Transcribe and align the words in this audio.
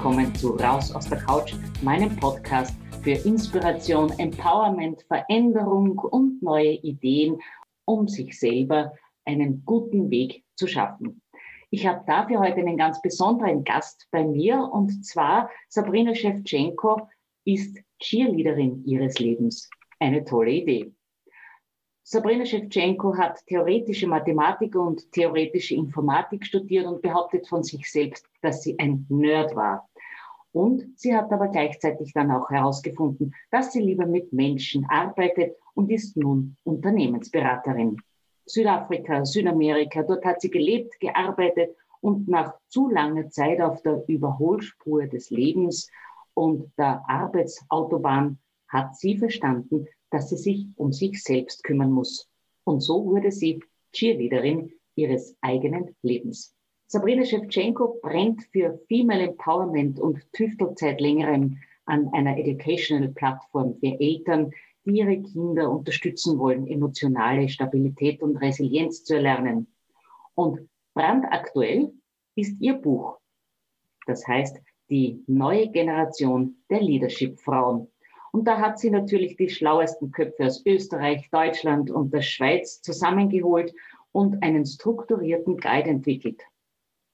Willkommen 0.00 0.34
zu 0.34 0.54
Raus 0.54 0.94
aus 0.94 1.10
der 1.10 1.18
Couch, 1.18 1.52
meinem 1.82 2.16
Podcast 2.16 2.74
für 3.02 3.10
Inspiration, 3.10 4.10
Empowerment, 4.18 5.02
Veränderung 5.02 5.98
und 5.98 6.42
neue 6.42 6.72
Ideen, 6.72 7.38
um 7.84 8.08
sich 8.08 8.40
selber 8.40 8.94
einen 9.26 9.62
guten 9.66 10.10
Weg 10.10 10.42
zu 10.56 10.66
schaffen. 10.66 11.20
Ich 11.68 11.86
habe 11.86 12.02
dafür 12.06 12.40
heute 12.40 12.60
einen 12.60 12.78
ganz 12.78 13.02
besonderen 13.02 13.62
Gast 13.62 14.08
bei 14.10 14.24
mir 14.24 14.70
und 14.72 15.04
zwar 15.04 15.50
Sabrina 15.68 16.14
Shevchenko 16.14 17.06
ist 17.44 17.78
Cheerleaderin 17.98 18.82
ihres 18.86 19.18
Lebens. 19.18 19.68
Eine 19.98 20.24
tolle 20.24 20.52
Idee. 20.52 20.94
Sabrina 22.02 22.46
Shevchenko 22.46 23.18
hat 23.18 23.38
theoretische 23.46 24.06
Mathematik 24.06 24.74
und 24.76 25.12
theoretische 25.12 25.74
Informatik 25.74 26.46
studiert 26.46 26.86
und 26.86 27.02
behauptet 27.02 27.46
von 27.46 27.62
sich 27.62 27.88
selbst, 27.92 28.26
dass 28.40 28.62
sie 28.62 28.78
ein 28.78 29.04
Nerd 29.10 29.54
war. 29.54 29.89
Und 30.52 30.98
sie 30.98 31.14
hat 31.14 31.32
aber 31.32 31.48
gleichzeitig 31.48 32.12
dann 32.12 32.30
auch 32.30 32.50
herausgefunden, 32.50 33.34
dass 33.50 33.72
sie 33.72 33.80
lieber 33.80 34.06
mit 34.06 34.32
Menschen 34.32 34.84
arbeitet 34.88 35.56
und 35.74 35.90
ist 35.90 36.16
nun 36.16 36.56
Unternehmensberaterin. 36.64 37.98
Südafrika, 38.46 39.24
Südamerika, 39.24 40.02
dort 40.02 40.24
hat 40.24 40.40
sie 40.40 40.50
gelebt, 40.50 40.98
gearbeitet 40.98 41.76
und 42.00 42.26
nach 42.28 42.54
zu 42.68 42.88
langer 42.88 43.28
Zeit 43.30 43.60
auf 43.60 43.80
der 43.82 44.02
Überholspur 44.08 45.06
des 45.06 45.30
Lebens 45.30 45.88
und 46.34 46.72
der 46.78 47.02
Arbeitsautobahn 47.06 48.38
hat 48.68 48.96
sie 48.96 49.18
verstanden, 49.18 49.86
dass 50.10 50.30
sie 50.30 50.36
sich 50.36 50.66
um 50.76 50.92
sich 50.92 51.22
selbst 51.22 51.62
kümmern 51.62 51.92
muss. 51.92 52.28
Und 52.64 52.80
so 52.80 53.04
wurde 53.04 53.30
sie 53.30 53.60
Cheerleaderin 53.92 54.72
ihres 54.94 55.36
eigenen 55.40 55.96
Lebens. 56.02 56.54
Sabrina 56.92 57.24
Shevchenko 57.24 58.00
brennt 58.02 58.42
für 58.50 58.80
Female 58.88 59.28
Empowerment 59.28 60.00
und 60.00 60.26
tüftelt 60.32 60.76
seit 60.76 61.00
längerem 61.00 61.56
an 61.84 62.08
einer 62.12 62.36
Educational 62.36 63.10
Plattform 63.10 63.76
für 63.78 64.00
Eltern, 64.00 64.50
die 64.84 64.98
ihre 64.98 65.22
Kinder 65.22 65.70
unterstützen 65.70 66.36
wollen, 66.36 66.66
emotionale 66.66 67.48
Stabilität 67.48 68.20
und 68.22 68.38
Resilienz 68.38 69.04
zu 69.04 69.14
erlernen. 69.14 69.68
Und 70.34 70.68
brandaktuell 70.92 71.92
ist 72.34 72.60
ihr 72.60 72.74
Buch. 72.74 73.20
Das 74.08 74.26
heißt, 74.26 74.58
die 74.88 75.22
neue 75.28 75.68
Generation 75.68 76.56
der 76.70 76.80
Leadership-Frauen. 76.80 77.86
Und 78.32 78.48
da 78.48 78.58
hat 78.58 78.80
sie 78.80 78.90
natürlich 78.90 79.36
die 79.36 79.48
schlauesten 79.48 80.10
Köpfe 80.10 80.46
aus 80.46 80.66
Österreich, 80.66 81.30
Deutschland 81.30 81.92
und 81.92 82.12
der 82.12 82.22
Schweiz 82.22 82.82
zusammengeholt 82.82 83.72
und 84.10 84.42
einen 84.42 84.66
strukturierten 84.66 85.56
Guide 85.56 85.88
entwickelt. 85.88 86.42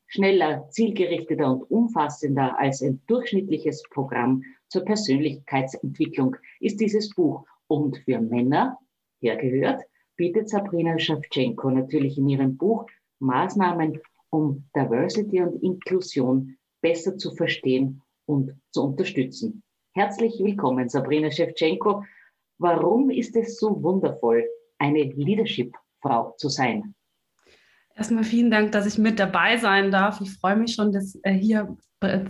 Schneller, 0.09 0.69
zielgerichteter 0.71 1.53
und 1.53 1.63
umfassender 1.71 2.59
als 2.59 2.83
ein 2.83 3.03
durchschnittliches 3.07 3.83
Programm 3.91 4.43
zur 4.69 4.85
Persönlichkeitsentwicklung 4.85 6.37
ist 6.61 6.81
dieses 6.81 7.15
Buch. 7.15 7.45
Und 7.69 7.99
für 7.99 8.21
Männer, 8.21 8.79
hergehört, 9.21 9.83
bietet 10.17 10.49
Sabrina 10.49 10.99
Schawtschenko 10.99 11.71
natürlich 11.71 12.17
in 12.19 12.29
ihrem 12.29 12.57
Buch 12.57 12.87
Maßnahmen, 13.19 14.01
um 14.31 14.69
Diversity 14.75 15.43
und 15.43 15.63
Inklusion 15.63 16.57
besser 16.81 17.17
zu 17.17 17.35
verstehen 17.35 18.03
und 18.27 18.53
zu 18.71 18.85
unterstützen. 18.85 19.63
Herzlich 19.95 20.39
willkommen, 20.39 20.89
Sabrina 20.89 21.31
Schewtschenko. 21.31 22.05
Warum 22.59 23.11
ist 23.11 23.35
es 23.37 23.59
so 23.59 23.83
wundervoll, 23.83 24.49
eine 24.79 25.03
Leadership-Frau 25.03 26.35
zu 26.37 26.49
sein? 26.49 26.95
Erstmal 27.97 28.25
vielen 28.25 28.51
Dank, 28.51 28.73
dass 28.73 28.87
ich 28.87 28.99
mit 28.99 29.19
dabei 29.19 29.57
sein 29.57 29.91
darf. 29.91 30.21
Ich 30.21 30.33
freue 30.39 30.57
mich 30.57 30.75
schon, 30.75 30.93
das 30.93 31.19
äh, 31.23 31.33
hier 31.33 31.77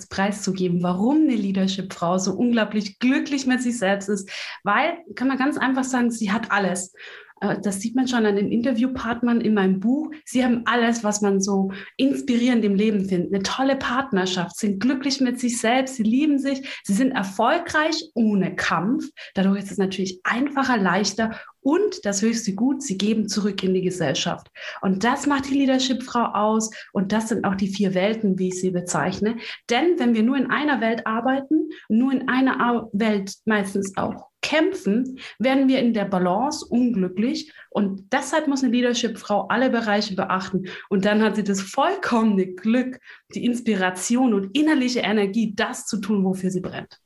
preiszugeben, 0.09 0.83
warum 0.83 1.23
eine 1.23 1.35
Leadership-Frau 1.35 2.19
so 2.19 2.35
unglaublich 2.35 3.01
glücklich 3.01 3.47
mit 3.47 3.61
sich 3.61 3.79
selbst 3.79 4.09
ist. 4.09 4.31
Weil, 4.63 4.97
kann 5.17 5.27
man 5.27 5.39
ganz 5.39 5.59
einfach 5.59 5.83
sagen, 5.85 6.11
sie 6.11 6.31
hat 6.31 6.53
alles. 6.53 6.95
Äh, 7.41 7.61
das 7.61 7.81
sieht 7.81 7.95
man 7.95 8.09
schon 8.09 8.27
an 8.27 8.37
den 8.37 8.51
Interviewpartnern 8.51 9.41
in 9.41 9.55
meinem 9.55 9.81
Buch. 9.81 10.11
Sie 10.25 10.45
haben 10.45 10.63
alles, 10.65 11.05
was 11.05 11.21
man 11.21 11.41
so 11.41 11.71
inspirierend 11.97 12.65
im 12.65 12.75
Leben 12.75 13.05
findet. 13.05 13.33
Eine 13.33 13.43
tolle 13.43 13.77
Partnerschaft, 13.77 14.57
sind 14.57 14.81
glücklich 14.81 15.21
mit 15.21 15.41
sich 15.41 15.59
selbst, 15.59 15.97
sie 15.97 16.03
lieben 16.03 16.39
sich, 16.39 16.81
sie 16.85 16.95
sind 16.95 17.13
erfolgreich 17.13 18.11
ohne 18.15 18.55
Kampf. 18.57 19.09
Dadurch 19.35 19.65
ist 19.65 19.73
es 19.73 19.79
natürlich 19.79 20.21
einfacher, 20.25 20.77
leichter 20.77 21.39
und 21.61 22.05
das 22.05 22.23
höchste 22.23 22.55
Gut, 22.55 22.83
sie 22.83 22.97
geben 22.97 23.29
zurück 23.29 23.63
in 23.65 23.75
die 23.75 23.83
Gesellschaft. 23.83 24.47
Und 24.83 25.03
das 25.03 25.27
macht 25.27 25.51
die 25.51 25.55
Leadership-Frau 25.55 26.27
aus 26.33 26.71
und 26.93 27.11
das 27.11 27.29
sind 27.29 27.45
auch 27.45 27.57
die 27.57 27.67
vier 27.67 27.93
Welten, 27.93 28.39
wie 28.39 28.49
ich 28.49 28.61
sie 28.61 28.71
bezeichne. 28.71 29.37
Denn 29.69 29.99
wenn 29.99 30.15
wir 30.15 30.23
nur 30.23 30.37
in 30.37 30.49
einer 30.49 30.81
Welt 30.81 31.07
arbeiten, 31.07 31.71
nur 31.89 32.13
in 32.13 32.29
einer 32.29 32.89
Welt 32.93 33.35
meistens 33.47 33.97
auch 33.97 34.29
kämpfen, 34.47 35.19
werden 35.41 35.69
wir 35.69 35.81
in 35.81 35.93
der 35.93 36.05
Balance 36.05 36.65
unglücklich. 36.65 37.53
Und 37.71 38.13
deshalb 38.13 38.47
muss 38.47 38.63
eine 38.63 38.73
Leadership-Frau 38.73 39.49
alle 39.49 39.71
Bereiche 39.71 40.15
beachten. 40.15 40.67
Und 40.89 41.05
dann 41.05 41.21
hat 41.23 41.35
sie 41.35 41.43
das 41.43 41.61
vollkommene 41.61 42.47
Glück, 42.55 43.01
die 43.35 43.45
Inspiration 43.45 44.35
und 44.35 44.57
innerliche 44.57 45.01
Energie, 45.01 45.53
das 45.55 45.87
zu 45.87 46.01
tun, 46.01 46.25
wofür 46.25 46.51
sie 46.51 46.61
brennt. 46.61 47.01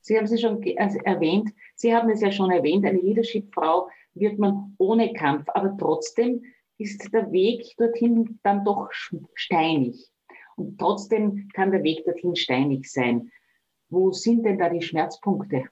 Sie 0.00 0.16
haben 0.16 0.26
es 0.26 0.40
schon 0.40 0.62
also 0.76 0.98
erwähnt, 1.04 1.50
Sie 1.76 1.92
haben 1.92 2.08
es 2.08 2.20
ja 2.20 2.30
schon 2.30 2.50
erwähnt, 2.50 2.86
eine 2.86 3.00
Leadership-Frau 3.00 3.88
wird 4.14 4.38
man 4.38 4.74
ohne 4.78 5.12
Kampf, 5.12 5.46
aber 5.54 5.76
trotzdem 5.76 6.44
ist 6.78 7.12
der 7.12 7.32
Weg 7.32 7.74
dorthin 7.78 8.38
dann 8.44 8.64
doch 8.64 8.88
steinig. 9.34 10.08
Und 10.56 10.78
trotzdem 10.78 11.48
kann 11.52 11.72
der 11.72 11.82
Weg 11.82 12.04
dorthin 12.04 12.36
steinig 12.36 12.90
sein. 12.90 13.32
Wo 13.88 14.12
sind 14.12 14.44
denn 14.44 14.58
da 14.58 14.68
die 14.68 14.82
Schmerzpunkte? 14.82 15.64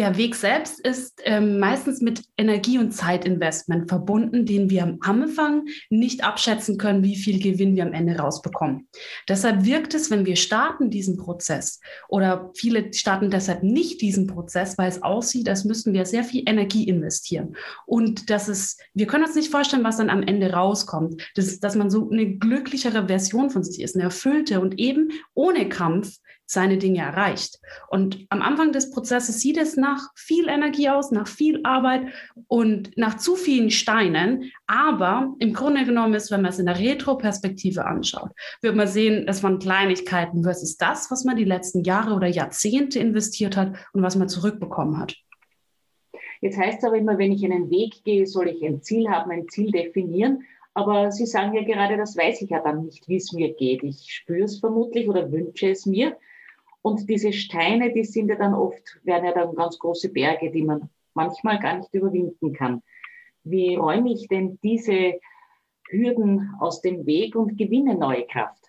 Der 0.00 0.16
Weg 0.16 0.34
selbst 0.34 0.80
ist 0.80 1.20
ähm, 1.26 1.58
meistens 1.58 2.00
mit 2.00 2.22
Energie- 2.38 2.78
und 2.78 2.90
Zeitinvestment 2.90 3.90
verbunden, 3.90 4.46
den 4.46 4.70
wir 4.70 4.82
am 4.82 4.96
Anfang 5.02 5.66
nicht 5.90 6.24
abschätzen 6.24 6.78
können, 6.78 7.04
wie 7.04 7.16
viel 7.16 7.38
Gewinn 7.38 7.76
wir 7.76 7.82
am 7.82 7.92
Ende 7.92 8.16
rausbekommen. 8.16 8.88
Deshalb 9.28 9.66
wirkt 9.66 9.92
es, 9.92 10.10
wenn 10.10 10.24
wir 10.24 10.36
starten 10.36 10.88
diesen 10.88 11.18
Prozess 11.18 11.80
oder 12.08 12.50
viele 12.54 12.94
starten 12.94 13.28
deshalb 13.28 13.62
nicht 13.62 14.00
diesen 14.00 14.26
Prozess, 14.26 14.78
weil 14.78 14.88
es 14.88 15.02
aussieht, 15.02 15.50
als 15.50 15.66
müssten 15.66 15.92
wir 15.92 16.06
sehr 16.06 16.24
viel 16.24 16.44
Energie 16.46 16.84
investieren. 16.84 17.54
Und 17.84 18.30
das 18.30 18.48
ist, 18.48 18.80
wir 18.94 19.06
können 19.06 19.24
uns 19.24 19.34
nicht 19.34 19.50
vorstellen, 19.50 19.84
was 19.84 19.98
dann 19.98 20.08
am 20.08 20.22
Ende 20.22 20.50
rauskommt. 20.50 21.30
Das 21.34 21.60
dass 21.60 21.76
man 21.76 21.90
so 21.90 22.08
eine 22.08 22.38
glücklichere 22.38 23.08
Version 23.08 23.50
von 23.50 23.62
sich 23.62 23.82
ist, 23.82 23.96
eine 23.96 24.04
erfüllte 24.04 24.62
und 24.62 24.78
eben 24.78 25.10
ohne 25.34 25.68
Kampf 25.68 26.16
seine 26.50 26.78
Dinge 26.78 27.00
erreicht. 27.00 27.60
Und 27.88 28.26
am 28.28 28.42
Anfang 28.42 28.72
des 28.72 28.90
Prozesses 28.90 29.40
sieht 29.40 29.56
es 29.56 29.76
nach 29.76 30.10
viel 30.16 30.48
Energie 30.48 30.88
aus, 30.88 31.12
nach 31.12 31.28
viel 31.28 31.60
Arbeit 31.62 32.08
und 32.48 32.96
nach 32.96 33.16
zu 33.18 33.36
vielen 33.36 33.70
Steinen. 33.70 34.50
Aber 34.66 35.34
im 35.38 35.52
Grunde 35.52 35.84
genommen 35.84 36.14
ist, 36.14 36.30
wenn 36.32 36.42
man 36.42 36.50
es 36.50 36.58
in 36.58 36.66
der 36.66 36.78
Retro-Perspektive 36.78 37.86
anschaut, 37.86 38.30
wird 38.62 38.74
man 38.74 38.88
sehen, 38.88 39.26
es 39.28 39.42
waren 39.44 39.60
Kleinigkeiten 39.60 40.42
versus 40.42 40.76
das, 40.76 41.10
was 41.10 41.24
man 41.24 41.36
die 41.36 41.44
letzten 41.44 41.84
Jahre 41.84 42.14
oder 42.14 42.26
Jahrzehnte 42.26 42.98
investiert 42.98 43.56
hat 43.56 43.74
und 43.92 44.02
was 44.02 44.16
man 44.16 44.28
zurückbekommen 44.28 44.98
hat. 44.98 45.16
Jetzt 46.40 46.58
heißt 46.58 46.78
es 46.78 46.84
aber 46.84 46.96
immer, 46.96 47.18
wenn 47.18 47.32
ich 47.32 47.44
einen 47.44 47.70
Weg 47.70 48.02
gehe, 48.02 48.26
soll 48.26 48.48
ich 48.48 48.64
ein 48.64 48.82
Ziel 48.82 49.08
haben, 49.08 49.30
ein 49.30 49.48
Ziel 49.48 49.70
definieren. 49.70 50.42
Aber 50.74 51.12
Sie 51.12 51.26
sagen 51.26 51.54
ja 51.54 51.62
gerade, 51.62 51.96
das 51.96 52.16
weiß 52.16 52.42
ich 52.42 52.50
ja 52.50 52.60
dann 52.60 52.84
nicht, 52.86 53.06
wie 53.08 53.16
es 53.16 53.32
mir 53.32 53.52
geht. 53.54 53.82
Ich 53.82 54.12
spüre 54.12 54.44
es 54.44 54.58
vermutlich 54.58 55.08
oder 55.08 55.30
wünsche 55.30 55.70
es 55.70 55.86
mir. 55.86 56.16
Und 56.82 57.08
diese 57.08 57.32
Steine, 57.32 57.92
die 57.92 58.04
sind 58.04 58.28
ja 58.28 58.36
dann 58.36 58.54
oft, 58.54 59.00
werden 59.04 59.24
ja 59.24 59.32
dann 59.32 59.54
ganz 59.54 59.78
große 59.78 60.10
Berge, 60.10 60.50
die 60.50 60.62
man 60.62 60.88
manchmal 61.14 61.58
gar 61.58 61.76
nicht 61.78 61.92
überwinden 61.92 62.52
kann. 62.52 62.82
Wie 63.44 63.74
räume 63.74 64.12
ich 64.12 64.28
denn 64.28 64.58
diese 64.62 65.14
Hürden 65.88 66.54
aus 66.60 66.80
dem 66.80 67.04
Weg 67.06 67.36
und 67.36 67.58
gewinne 67.58 67.94
neue 67.96 68.26
Kraft? 68.26 68.64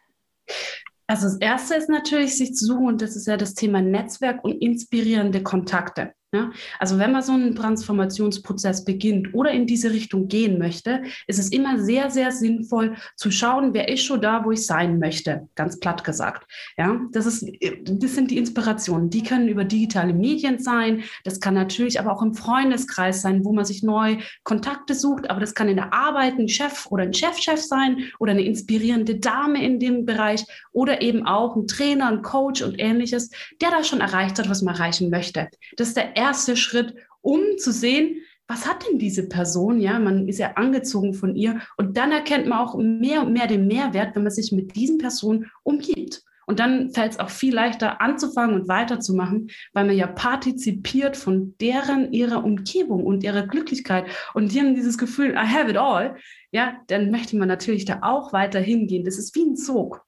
Also 1.07 1.27
das 1.27 1.37
Erste 1.37 1.75
ist 1.75 1.89
natürlich, 1.89 2.37
sich 2.37 2.53
zu 2.53 2.65
suchen, 2.65 2.87
und 2.87 3.01
das 3.01 3.15
ist 3.15 3.27
ja 3.27 3.37
das 3.37 3.53
Thema 3.53 3.81
Netzwerk 3.81 4.43
und 4.43 4.61
inspirierende 4.61 5.43
Kontakte. 5.43 6.13
Ja, 6.33 6.49
also 6.79 6.97
wenn 6.97 7.11
man 7.11 7.23
so 7.23 7.33
einen 7.33 7.55
Transformationsprozess 7.55 8.85
beginnt 8.85 9.33
oder 9.33 9.51
in 9.51 9.67
diese 9.67 9.91
Richtung 9.91 10.29
gehen 10.29 10.59
möchte, 10.59 11.03
ist 11.27 11.39
es 11.39 11.49
immer 11.49 11.77
sehr, 11.77 12.09
sehr 12.09 12.31
sinnvoll 12.31 12.95
zu 13.17 13.31
schauen, 13.31 13.73
wer 13.73 13.89
ist 13.89 14.05
schon 14.05 14.21
da, 14.21 14.45
wo 14.45 14.51
ich 14.51 14.65
sein 14.65 14.97
möchte, 14.97 15.49
ganz 15.55 15.77
platt 15.81 16.05
gesagt. 16.05 16.49
Ja, 16.77 17.01
das, 17.11 17.25
ist, 17.25 17.45
das 17.83 18.15
sind 18.15 18.31
die 18.31 18.37
Inspirationen. 18.37 19.09
Die 19.09 19.23
können 19.23 19.49
über 19.49 19.65
digitale 19.65 20.13
Medien 20.13 20.57
sein. 20.57 21.03
Das 21.25 21.41
kann 21.41 21.53
natürlich 21.53 21.99
aber 21.99 22.13
auch 22.13 22.21
im 22.21 22.33
Freundeskreis 22.33 23.21
sein, 23.21 23.43
wo 23.43 23.51
man 23.51 23.65
sich 23.65 23.83
neu 23.83 24.15
Kontakte 24.45 24.95
sucht. 24.95 25.29
Aber 25.29 25.41
das 25.41 25.53
kann 25.53 25.67
in 25.67 25.75
der 25.75 25.93
Arbeit 25.93 26.39
ein 26.39 26.47
Chef 26.47 26.87
oder 26.91 27.03
ein 27.03 27.13
Chefchef 27.13 27.59
sein 27.59 28.05
oder 28.19 28.31
eine 28.31 28.43
inspirierende 28.43 29.15
Dame 29.19 29.61
in 29.65 29.81
dem 29.81 30.05
Bereich 30.05 30.45
oder 30.71 31.01
eben 31.01 31.25
auch 31.27 31.57
ein 31.57 31.67
Trainer, 31.67 32.07
ein 32.07 32.21
Coach 32.21 32.61
und 32.61 32.79
ähnliches, 32.79 33.31
der 33.59 33.71
da 33.71 33.83
schon 33.83 33.99
erreicht 33.99 34.39
hat, 34.39 34.49
was 34.49 34.61
man 34.61 34.75
erreichen 34.75 35.09
möchte. 35.09 35.49
Das 35.75 35.89
ist 35.89 35.97
der 35.97 36.20
erste 36.21 36.55
Schritt, 36.55 36.95
um 37.21 37.41
zu 37.57 37.71
sehen, 37.71 38.21
was 38.47 38.67
hat 38.67 38.85
denn 38.85 38.99
diese 38.99 39.29
Person? 39.29 39.79
Ja, 39.79 39.97
man 39.97 40.27
ist 40.27 40.39
ja 40.39 40.53
angezogen 40.55 41.13
von 41.13 41.35
ihr 41.35 41.61
und 41.77 41.97
dann 41.97 42.11
erkennt 42.11 42.47
man 42.47 42.59
auch 42.59 42.75
mehr 42.77 43.21
und 43.21 43.33
mehr 43.33 43.47
den 43.47 43.67
Mehrwert, 43.67 44.15
wenn 44.15 44.23
man 44.23 44.31
sich 44.31 44.51
mit 44.51 44.75
diesen 44.75 44.97
Personen 44.97 45.49
umgibt. 45.63 46.23
Und 46.47 46.59
dann 46.59 46.89
fällt 46.89 47.13
es 47.13 47.19
auch 47.19 47.29
viel 47.29 47.53
leichter 47.53 48.01
anzufangen 48.01 48.55
und 48.55 48.67
weiterzumachen, 48.67 49.49
weil 49.71 49.85
man 49.85 49.95
ja 49.95 50.07
partizipiert 50.07 51.15
von 51.15 51.55
deren, 51.61 52.11
ihrer 52.11 52.43
Umgebung 52.43 53.05
und 53.05 53.23
ihrer 53.23 53.47
Glücklichkeit. 53.47 54.05
Und 54.33 54.51
die 54.51 54.59
haben 54.59 54.75
dieses 54.75 54.97
Gefühl, 54.97 55.31
I 55.31 55.47
have 55.47 55.69
it 55.69 55.77
all. 55.77 56.17
Ja, 56.51 56.75
dann 56.87 57.09
möchte 57.09 57.37
man 57.37 57.47
natürlich 57.47 57.85
da 57.85 57.99
auch 58.01 58.33
weiter 58.33 58.59
hingehen. 58.59 59.05
Das 59.05 59.17
ist 59.17 59.33
wie 59.33 59.43
ein 59.43 59.55
Sog. 59.55 60.03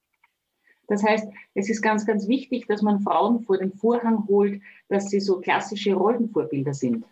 Das 0.87 1.03
heißt, 1.03 1.27
es 1.53 1.69
ist 1.69 1.81
ganz, 1.81 2.05
ganz 2.05 2.27
wichtig, 2.27 2.67
dass 2.67 2.81
man 2.81 3.01
Frauen 3.01 3.43
vor 3.43 3.57
den 3.57 3.73
Vorhang 3.73 4.27
holt, 4.27 4.61
dass 4.89 5.09
sie 5.09 5.19
so 5.19 5.39
klassische 5.39 5.93
Rollenvorbilder 5.93 6.73
sind. 6.73 7.05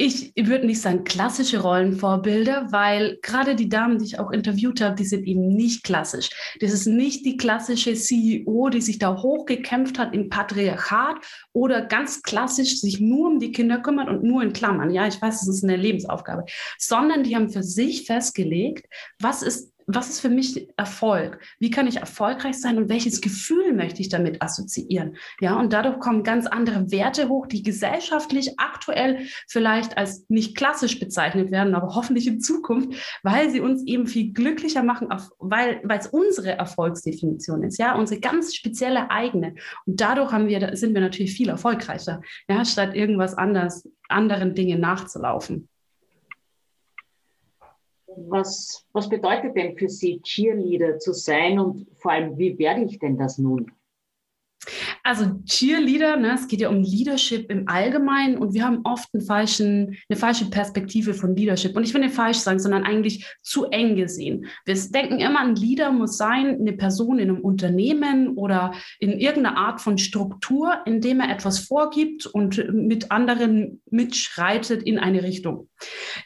Ich 0.00 0.32
würde 0.36 0.66
nicht 0.66 0.80
sagen 0.80 1.02
klassische 1.02 1.60
Rollenvorbilder, 1.60 2.70
weil 2.70 3.18
gerade 3.20 3.56
die 3.56 3.68
Damen, 3.68 3.98
die 3.98 4.04
ich 4.04 4.20
auch 4.20 4.30
interviewt 4.30 4.80
habe, 4.80 4.94
die 4.94 5.04
sind 5.04 5.26
eben 5.26 5.48
nicht 5.48 5.82
klassisch. 5.82 6.30
Das 6.60 6.72
ist 6.72 6.86
nicht 6.86 7.26
die 7.26 7.36
klassische 7.36 7.94
CEO, 7.94 8.68
die 8.68 8.80
sich 8.80 9.00
da 9.00 9.20
hochgekämpft 9.20 9.98
hat 9.98 10.14
im 10.14 10.28
Patriarchat 10.28 11.16
oder 11.52 11.82
ganz 11.82 12.22
klassisch 12.22 12.80
sich 12.80 13.00
nur 13.00 13.28
um 13.28 13.40
die 13.40 13.50
Kinder 13.50 13.80
kümmert 13.80 14.08
und 14.08 14.22
nur 14.22 14.42
in 14.42 14.52
Klammern. 14.52 14.90
Ja, 14.90 15.08
ich 15.08 15.20
weiß, 15.20 15.40
das 15.40 15.48
ist 15.48 15.64
eine 15.64 15.76
Lebensaufgabe, 15.76 16.44
sondern 16.78 17.24
die 17.24 17.34
haben 17.34 17.50
für 17.50 17.64
sich 17.64 18.06
festgelegt, 18.06 18.86
was 19.18 19.42
ist 19.42 19.72
was 19.90 20.10
ist 20.10 20.20
für 20.20 20.28
mich 20.28 20.68
Erfolg? 20.76 21.40
Wie 21.58 21.70
kann 21.70 21.86
ich 21.86 21.96
erfolgreich 21.96 22.60
sein 22.60 22.76
und 22.76 22.90
welches 22.90 23.22
Gefühl 23.22 23.72
möchte 23.72 24.02
ich 24.02 24.10
damit 24.10 24.42
assoziieren? 24.42 25.16
Ja, 25.40 25.58
und 25.58 25.72
dadurch 25.72 25.98
kommen 25.98 26.22
ganz 26.22 26.46
andere 26.46 26.92
Werte 26.92 27.30
hoch, 27.30 27.46
die 27.46 27.62
gesellschaftlich 27.62 28.60
aktuell 28.60 29.26
vielleicht 29.48 29.96
als 29.96 30.26
nicht 30.28 30.56
klassisch 30.56 31.00
bezeichnet 31.00 31.50
werden, 31.50 31.74
aber 31.74 31.94
hoffentlich 31.94 32.26
in 32.26 32.40
Zukunft, 32.40 33.18
weil 33.22 33.48
sie 33.50 33.60
uns 33.60 33.82
eben 33.86 34.06
viel 34.06 34.34
glücklicher 34.34 34.82
machen, 34.82 35.08
weil, 35.38 35.80
weil 35.84 35.98
es 35.98 36.08
unsere 36.08 36.50
Erfolgsdefinition 36.50 37.62
ist, 37.62 37.78
ja, 37.78 37.94
unsere 37.94 38.20
ganz 38.20 38.54
spezielle 38.54 39.10
eigene. 39.10 39.54
Und 39.86 40.00
dadurch 40.02 40.32
haben 40.32 40.48
wir, 40.48 40.76
sind 40.76 40.92
wir 40.92 41.00
natürlich 41.00 41.32
viel 41.32 41.48
erfolgreicher, 41.48 42.20
ja, 42.46 42.62
statt 42.66 42.94
irgendwas 42.94 43.34
anders, 43.34 43.88
anderen 44.10 44.54
Dingen 44.54 44.80
nachzulaufen 44.80 45.68
was, 48.28 48.84
was 48.92 49.08
bedeutet 49.08 49.56
denn 49.56 49.76
für 49.76 49.88
Sie, 49.88 50.20
Cheerleader 50.22 50.98
zu 50.98 51.12
sein 51.12 51.58
und 51.58 51.86
vor 51.98 52.12
allem, 52.12 52.36
wie 52.38 52.58
werde 52.58 52.82
ich 52.82 52.98
denn 52.98 53.16
das 53.16 53.38
nun? 53.38 53.70
Also 55.02 55.26
Cheerleader, 55.44 56.16
ne, 56.16 56.34
es 56.34 56.48
geht 56.48 56.60
ja 56.60 56.68
um 56.68 56.82
Leadership 56.82 57.50
im 57.50 57.68
Allgemeinen 57.68 58.38
und 58.38 58.54
wir 58.54 58.64
haben 58.64 58.80
oft 58.84 59.08
einen 59.12 59.22
falschen, 59.22 59.96
eine 60.08 60.18
falsche 60.18 60.50
Perspektive 60.50 61.14
von 61.14 61.34
Leadership. 61.34 61.76
Und 61.76 61.84
ich 61.84 61.94
will 61.94 62.00
nicht 62.00 62.14
falsch 62.14 62.38
sagen, 62.38 62.58
sondern 62.58 62.84
eigentlich 62.84 63.26
zu 63.42 63.66
eng 63.66 63.96
gesehen. 63.96 64.46
Wir 64.64 64.74
denken 64.74 65.18
immer, 65.18 65.40
ein 65.40 65.54
Leader 65.54 65.92
muss 65.92 66.16
sein, 66.16 66.58
eine 66.60 66.72
Person 66.72 67.18
in 67.18 67.30
einem 67.30 67.40
Unternehmen 67.40 68.36
oder 68.36 68.72
in 68.98 69.12
irgendeiner 69.12 69.56
Art 69.56 69.80
von 69.80 69.98
Struktur, 69.98 70.78
in 70.86 71.00
dem 71.00 71.20
er 71.20 71.30
etwas 71.30 71.60
vorgibt 71.60 72.26
und 72.26 72.72
mit 72.72 73.10
anderen 73.10 73.80
mitschreitet 73.90 74.82
in 74.82 74.98
eine 74.98 75.22
Richtung. 75.22 75.68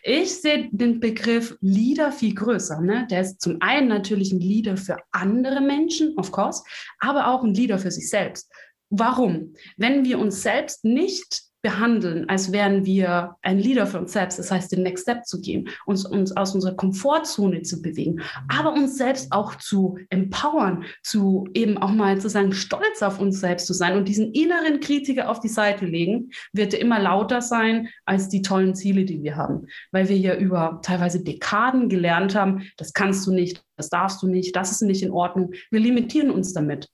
Ich 0.03 0.41
sehe 0.41 0.69
den 0.73 1.01
Begriff 1.01 1.57
Leader 1.61 2.13
viel 2.13 2.35
größer. 2.35 2.81
Ne? 2.81 3.07
Der 3.11 3.21
ist 3.23 3.41
zum 3.41 3.57
einen 3.61 3.89
natürlich 3.89 4.33
ein 4.33 4.41
Leader 4.41 4.77
für 4.77 4.97
andere 5.11 5.61
Menschen, 5.61 6.17
of 6.17 6.33
course, 6.33 6.63
aber 6.99 7.29
auch 7.29 7.43
ein 7.43 7.55
Leader 7.55 7.79
für 7.79 7.91
sich 7.91 8.09
selbst. 8.09 8.51
Warum? 8.95 9.55
Wenn 9.79 10.05
wir 10.05 10.19
uns 10.19 10.43
selbst 10.43 10.85
nicht 10.85 11.45
behandeln, 11.63 12.29
als 12.29 12.53
wären 12.53 12.85
wir 12.85 13.37
ein 13.41 13.59
Leader 13.59 13.87
für 13.87 14.01
uns 14.01 14.13
selbst, 14.13 14.39
das 14.39 14.51
heißt, 14.51 14.71
den 14.71 14.83
Next 14.83 15.05
Step 15.05 15.25
zu 15.25 15.41
gehen, 15.41 15.71
uns, 15.87 16.05
uns 16.05 16.37
aus 16.37 16.55
unserer 16.55 16.75
Komfortzone 16.75 17.63
zu 17.63 17.81
bewegen, 17.81 18.21
aber 18.49 18.75
uns 18.75 18.99
selbst 18.99 19.33
auch 19.33 19.55
zu 19.55 19.97
empowern, 20.11 20.85
zu 21.03 21.49
eben 21.55 21.79
auch 21.79 21.93
mal 21.93 22.21
zu 22.21 22.29
sagen, 22.29 22.53
stolz 22.53 23.01
auf 23.01 23.19
uns 23.19 23.41
selbst 23.41 23.67
zu 23.67 23.73
sein 23.73 23.97
und 23.97 24.09
diesen 24.09 24.33
inneren 24.33 24.81
Kritiker 24.81 25.31
auf 25.31 25.41
die 25.41 25.49
Seite 25.49 25.87
legen, 25.87 26.31
wird 26.53 26.75
er 26.75 26.81
immer 26.81 26.99
lauter 27.01 27.41
sein 27.41 27.89
als 28.05 28.29
die 28.29 28.43
tollen 28.43 28.75
Ziele, 28.75 29.07
die 29.07 29.23
wir 29.23 29.37
haben, 29.37 29.69
weil 29.91 30.11
wir 30.11 30.19
ja 30.19 30.35
über 30.35 30.81
teilweise 30.83 31.25
Dekaden 31.25 31.89
gelernt 31.89 32.35
haben, 32.35 32.69
das 32.77 32.93
kannst 32.93 33.27
du 33.27 33.33
nicht, 33.33 33.65
das 33.77 33.89
darfst 33.89 34.23
du 34.23 34.27
nicht, 34.27 34.55
das 34.55 34.71
ist 34.71 34.83
nicht 34.83 35.03
in 35.03 35.13
Ordnung. 35.13 35.53
Wir 35.71 35.81
limitieren 35.81 36.31
uns 36.31 36.53
damit. 36.53 36.91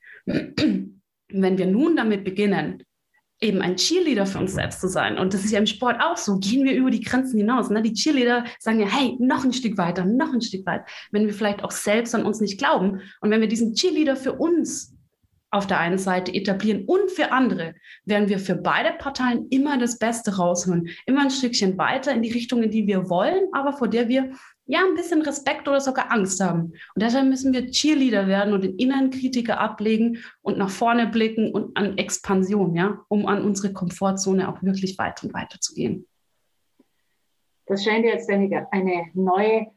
Wenn 1.31 1.59
wir 1.59 1.67
nun 1.67 1.97
damit 1.97 2.25
beginnen, 2.25 2.83
eben 3.41 3.63
ein 3.63 3.77
Cheerleader 3.77 4.27
für 4.27 4.39
uns 4.39 4.55
selbst 4.55 4.81
zu 4.81 4.89
sein, 4.89 5.17
und 5.17 5.33
das 5.33 5.45
ist 5.45 5.53
ja 5.53 5.59
im 5.59 5.67
Sport 5.67 6.01
auch 6.01 6.17
so, 6.17 6.39
gehen 6.39 6.65
wir 6.65 6.75
über 6.75 6.91
die 6.91 7.03
Grenzen 7.03 7.39
hinaus. 7.39 7.71
Ne? 7.71 7.83
Die 7.83 7.93
Cheerleader 7.93 8.45
sagen 8.59 8.81
ja, 8.81 8.87
hey, 8.87 9.17
noch 9.21 9.45
ein 9.45 9.53
Stück 9.53 9.79
weiter, 9.79 10.05
noch 10.05 10.33
ein 10.33 10.41
Stück 10.41 10.67
weiter, 10.67 10.85
wenn 11.13 11.27
wir 11.27 11.35
vielleicht 11.35 11.63
auch 11.63 11.71
selbst 11.71 12.15
an 12.15 12.25
uns 12.25 12.41
nicht 12.41 12.59
glauben. 12.59 13.01
Und 13.21 13.31
wenn 13.31 13.41
wir 13.41 13.49
diesen 13.49 13.75
Cheerleader 13.75 14.17
für 14.17 14.33
uns 14.33 14.95
auf 15.51 15.67
der 15.67 15.79
einen 15.79 15.99
Seite 15.99 16.35
etablieren 16.35 16.85
und 16.87 17.11
für 17.11 17.33
andere, 17.33 17.75
werden 18.05 18.29
wir 18.29 18.39
für 18.39 18.57
beide 18.57 18.93
Parteien 18.99 19.47
immer 19.51 19.79
das 19.79 19.99
Beste 19.99 20.37
rausholen, 20.37 20.89
immer 21.07 21.23
ein 21.23 21.31
Stückchen 21.31 21.79
weiter 21.79 22.13
in 22.13 22.23
die 22.23 22.33
Richtung, 22.33 22.63
in 22.63 22.71
die 22.71 22.87
wir 22.87 23.09
wollen, 23.09 23.49
aber 23.53 23.73
vor 23.73 23.89
der 23.89 24.09
wir 24.09 24.33
ja 24.69 24.81
ein 24.87 24.95
bisschen 24.95 25.23
Respekt 25.23 25.67
oder 25.67 25.81
sogar 25.81 26.13
Angst 26.13 26.41
haben. 26.43 26.73
Und 26.95 27.03
deshalb 27.03 27.27
müssen 27.27 27.53
wir 27.53 27.71
Cheerleader 27.71 28.29
werden 28.29 28.53
und 28.53 28.63
den 28.63 28.77
inneren 28.77 29.11
Kritiker 29.11 29.59
ablegen 29.59 30.19
und 30.43 30.59
nach 30.59 30.71
vorne 30.71 31.07
blicken 31.09 31.53
und 31.53 31.77
an 31.77 31.97
Expansion, 31.97 32.77
ja, 32.77 33.01
um 33.09 33.27
an 33.27 33.43
unsere 33.45 33.73
Komfortzone 33.73 34.49
auch 34.49 34.63
wirklich 34.63 34.99
weiter 34.99 35.27
und 35.27 35.35
weiter 35.35 35.59
zu 35.59 35.75
gehen. 35.75 36.07
Das 37.67 37.83
scheint 37.83 38.05
jetzt 38.05 38.31
eine, 38.31 38.67
eine 38.71 39.07
neue, 39.15 39.69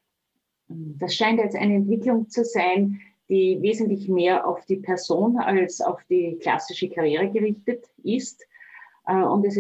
das 0.68 1.16
scheint 1.16 1.40
jetzt 1.40 1.56
eine 1.56 1.76
Entwicklung 1.76 2.30
zu 2.30 2.44
sein, 2.44 3.00
die 3.30 3.60
wesentlich 3.62 4.10
mehr 4.10 4.46
auf 4.46 4.66
die 4.66 4.78
Person 4.78 5.38
als 5.38 5.80
auf 5.80 6.04
die 6.10 6.38
klassische 6.42 6.90
Karriere 6.90 7.32
gerichtet 7.32 7.86
ist. 8.04 8.46
Äh, 9.08 9.24
und 9.24 9.46
es 9.46 9.58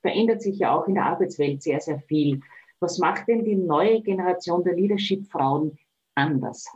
verändert 0.00 0.42
sich 0.42 0.58
ja 0.58 0.76
auch 0.76 0.88
in 0.88 0.94
der 0.94 1.06
Arbeitswelt 1.06 1.62
sehr, 1.62 1.80
sehr 1.80 2.00
viel. 2.00 2.40
Was 2.82 2.98
macht 2.98 3.28
denn 3.28 3.44
die 3.44 3.54
neue 3.54 4.02
Generation 4.02 4.64
der 4.64 4.74
Leadership-Frauen 4.74 5.78
anders? 6.16 6.66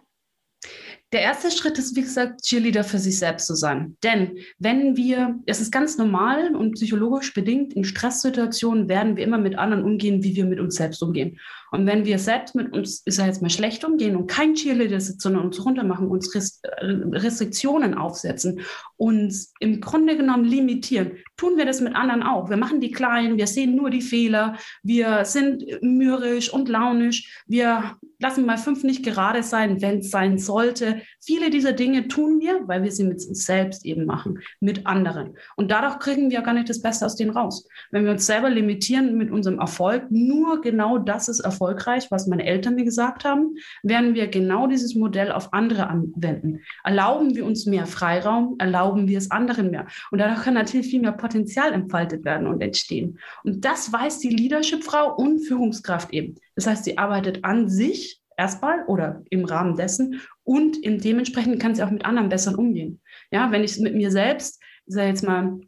Der 1.13 1.21
erste 1.21 1.53
Schritt 1.53 1.79
ist, 1.79 1.95
wie 1.95 2.03
gesagt, 2.03 2.43
Cheerleader 2.43 2.83
für 2.83 2.99
sich 2.99 3.19
selbst 3.19 3.47
zu 3.47 3.55
sein. 3.55 3.97
Denn 4.03 4.39
wenn 4.59 4.97
wir, 4.97 5.39
es 5.47 5.61
ist 5.61 5.71
ganz 5.71 5.99
normal 5.99 6.57
und 6.57 6.73
psychologisch 6.73 7.33
bedingt, 7.33 7.75
in 7.75 7.85
Stresssituationen 7.85 8.89
werden 8.89 9.17
wir 9.17 9.25
immer 9.25 9.39
mit 9.39 9.57
anderen 9.57 9.85
umgehen, 9.85 10.25
wie 10.25 10.35
wir 10.35 10.45
mit 10.45 10.59
uns 10.59 10.75
selbst 10.75 11.01
umgehen. 11.03 11.39
Und 11.71 11.87
wenn 11.87 12.05
wir 12.05 12.19
selbst 12.19 12.57
mit 12.57 12.73
uns, 12.73 13.03
ist 13.05 13.19
ja 13.19 13.27
jetzt 13.27 13.41
mal 13.41 13.51
schlecht 13.51 13.85
umgehen 13.85 14.17
und 14.17 14.27
kein 14.27 14.55
Cheerleader 14.55 15.01
sind, 15.01 15.21
sondern 15.21 15.45
uns 15.45 15.65
runtermachen, 15.65 16.09
uns 16.09 16.35
Restriktionen 16.35 17.95
aufsetzen, 17.95 18.61
uns 18.97 19.53
im 19.61 19.81
Grunde 19.81 20.17
genommen 20.17 20.45
limitieren, 20.45 21.13
tun 21.37 21.57
wir 21.57 21.67
das 21.67 21.81
mit 21.81 21.95
anderen 21.95 22.25
auch. 22.25 22.51
Wir 22.51 22.57
machen 22.57 22.81
die 22.81 22.91
klein, 22.91 23.37
wir 23.37 23.47
sehen 23.47 23.77
nur 23.77 23.91
die 23.91 24.03
Fehler, 24.03 24.57
wir 24.83 25.25
sind 25.25 25.65
mürrisch 25.83 26.53
und 26.53 26.69
launisch, 26.69 27.43
wir 27.47 27.97
lassen 28.27 28.45
mal 28.45 28.59
fünf 28.59 28.83
nicht 28.83 29.05
gerade 29.05 29.43
sein, 29.45 29.81
wenn 29.81 29.99
es 29.99 30.11
sein 30.11 30.39
sollte. 30.39 31.01
Viele 31.21 31.49
dieser 31.49 31.73
Dinge 31.73 32.09
tun 32.09 32.41
wir, 32.41 32.67
weil 32.67 32.83
wir 32.83 32.91
sie 32.91 33.05
mit 33.05 33.25
uns 33.27 33.47
selbst 33.47 33.85
eben 33.85 34.05
machen, 34.05 34.41
mit 34.59 34.85
anderen. 34.85 35.37
Und 35.55 35.71
dadurch 35.71 36.01
kriegen 36.01 36.31
wir 36.31 36.41
gar 36.43 36.55
nicht 36.55 36.69
das 36.69 36.83
Beste 36.83 37.07
aus 37.07 37.15
denen 37.15 37.31
raus. 37.31 37.69
Wenn 37.93 38.05
wir 38.05 38.11
uns 38.11 38.27
selber 38.27 38.51
limitieren 38.51 39.17
mit 39.17 39.31
unserem 39.31 39.61
Erfolg, 39.61 40.11
nur 40.11 40.61
genau 40.61 40.99
das 40.99 41.29
ist 41.29 41.41
erfolgreich, 41.41 42.11
was 42.11 42.27
meine 42.27 42.45
Eltern 42.45 42.75
mir 42.75 42.85
gesagt 42.85 43.25
haben, 43.25 43.55
werden 43.85 44.15
wir 44.15 44.27
genau 44.27 44.67
dieses 44.67 44.97
Modell 44.97 45.31
auf 45.31 45.53
andere 45.53 45.89
anwenden. 45.89 46.63
Erlauben 46.83 47.37
wir 47.37 47.47
uns 47.47 47.65
mehr 47.67 47.87
Freiraum, 47.87 48.57
erlauben 48.59 49.07
wir 49.07 49.19
es 49.19 49.31
anderen 49.31 49.71
mehr. 49.71 49.87
Und 50.11 50.19
dadurch 50.19 50.43
kann 50.43 50.55
natürlich 50.55 50.89
viel 50.89 51.01
mehr 51.01 51.13
Potenzial 51.13 51.73
entfaltet 51.73 52.25
werden 52.25 52.49
und 52.49 52.61
entstehen. 52.61 53.21
Und 53.45 53.65
das 53.65 53.93
weiß 53.93 54.19
die 54.19 54.31
Leadership-Frau 54.31 55.15
und 55.15 55.41
Führungskraft 55.47 56.13
eben. 56.13 56.35
Das 56.57 56.67
heißt, 56.67 56.85
sie 56.85 56.99
arbeitet 56.99 57.45
an 57.45 57.69
sich 57.69 58.21
erstmal 58.37 58.85
oder 58.87 59.23
im 59.31 59.45
Rahmen 59.45 59.77
dessen 59.77 60.21
und 60.43 60.79
dementsprechend 60.85 61.61
kann 61.61 61.75
sie 61.75 61.83
auch 61.83 61.91
mit 61.91 62.05
anderen 62.05 62.29
besser 62.29 62.59
umgehen. 62.59 63.01
Ja, 63.31 63.51
wenn 63.51 63.65
ich 63.65 63.79
mit 63.79 63.95
mir 63.95 64.11
selbst, 64.11 64.61
sage 64.87 65.09
jetzt 65.09 65.23
mal, 65.23 65.61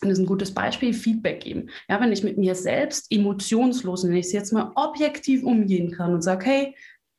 das 0.00 0.12
ist 0.12 0.18
ein 0.18 0.26
gutes 0.26 0.52
Beispiel, 0.52 0.92
Feedback 0.92 1.40
geben. 1.40 1.70
Ja, 1.88 2.00
wenn 2.00 2.12
ich 2.12 2.22
mit 2.22 2.38
mir 2.38 2.54
selbst 2.54 3.10
emotionslos, 3.10 4.04
wenn 4.04 4.14
ich 4.14 4.26
es 4.26 4.32
jetzt 4.32 4.52
mal 4.52 4.72
objektiv 4.74 5.42
umgehen 5.42 5.90
kann 5.90 6.14
und 6.14 6.22
sage, 6.22 6.44
hey, 6.46 6.74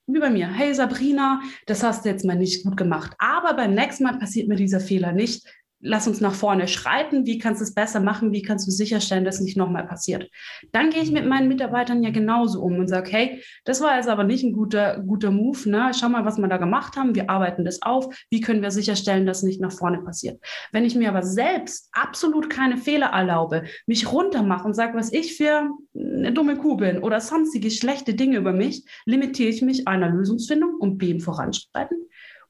wie 0.07 0.19
bei 0.19 0.29
mir, 0.29 0.47
hey 0.47 0.73
Sabrina, 0.73 1.41
das 1.65 1.83
hast 1.83 2.05
du 2.05 2.09
jetzt 2.09 2.23
mal 2.23 2.35
nicht 2.35 2.63
gut 2.63 2.77
gemacht, 2.77 3.13
aber 3.17 3.53
beim 3.55 3.73
nächsten 3.73 4.03
Mal 4.03 4.17
passiert 4.17 4.47
mir 4.47 4.55
dieser 4.55 4.79
Fehler 4.79 5.11
nicht, 5.11 5.45
lass 5.79 6.07
uns 6.07 6.21
nach 6.21 6.33
vorne 6.33 6.67
schreiten, 6.67 7.25
wie 7.25 7.37
kannst 7.37 7.61
du 7.61 7.63
es 7.63 7.73
besser 7.73 7.99
machen, 7.99 8.31
wie 8.31 8.41
kannst 8.41 8.67
du 8.67 8.71
sicherstellen, 8.71 9.25
dass 9.25 9.35
es 9.35 9.41
nicht 9.41 9.57
nochmal 9.57 9.85
passiert. 9.85 10.29
Dann 10.71 10.89
gehe 10.89 11.03
ich 11.03 11.11
mit 11.11 11.25
meinen 11.25 11.47
Mitarbeitern 11.47 12.03
ja 12.03 12.09
genauso 12.09 12.61
um 12.61 12.79
und 12.79 12.87
sage, 12.87 13.11
hey, 13.11 13.43
das 13.63 13.81
war 13.81 13.95
jetzt 13.95 14.09
aber 14.09 14.23
nicht 14.23 14.43
ein 14.43 14.53
guter, 14.53 14.99
guter 14.99 15.31
Move, 15.31 15.69
ne? 15.69 15.91
schau 15.97 16.09
mal, 16.09 16.25
was 16.25 16.37
wir 16.37 16.47
da 16.47 16.57
gemacht 16.57 16.97
haben, 16.97 17.15
wir 17.15 17.29
arbeiten 17.29 17.63
das 17.63 17.81
auf, 17.81 18.07
wie 18.29 18.41
können 18.41 18.61
wir 18.61 18.71
sicherstellen, 18.71 19.25
dass 19.25 19.37
es 19.37 19.43
nicht 19.43 19.61
nach 19.61 19.71
vorne 19.71 19.99
passiert. 19.99 20.43
Wenn 20.71 20.85
ich 20.85 20.95
mir 20.95 21.09
aber 21.09 21.23
selbst 21.23 21.89
absolut 21.91 22.49
keine 22.49 22.77
Fehler 22.77 23.07
erlaube, 23.07 23.63
mich 23.85 24.11
runtermache 24.11 24.65
und 24.65 24.73
sage, 24.73 24.97
was 24.97 25.13
ich 25.13 25.37
für 25.37 25.69
eine 25.95 26.31
dumme 26.31 26.57
Kuh 26.57 26.77
bin 26.77 26.99
oder 26.99 27.21
sonstige 27.21 27.69
schlechte 27.69 28.15
Dinge 28.15 28.37
über 28.37 28.51
mich, 28.51 28.83
limitiere 29.05 29.49
ich 29.49 29.61
mich 29.61 29.87
einer 29.87 30.09
Lösungsfindung 30.09 30.75
und 30.79 30.97
B 30.97 31.11
im 31.11 31.19
Voranschreiten 31.19 32.07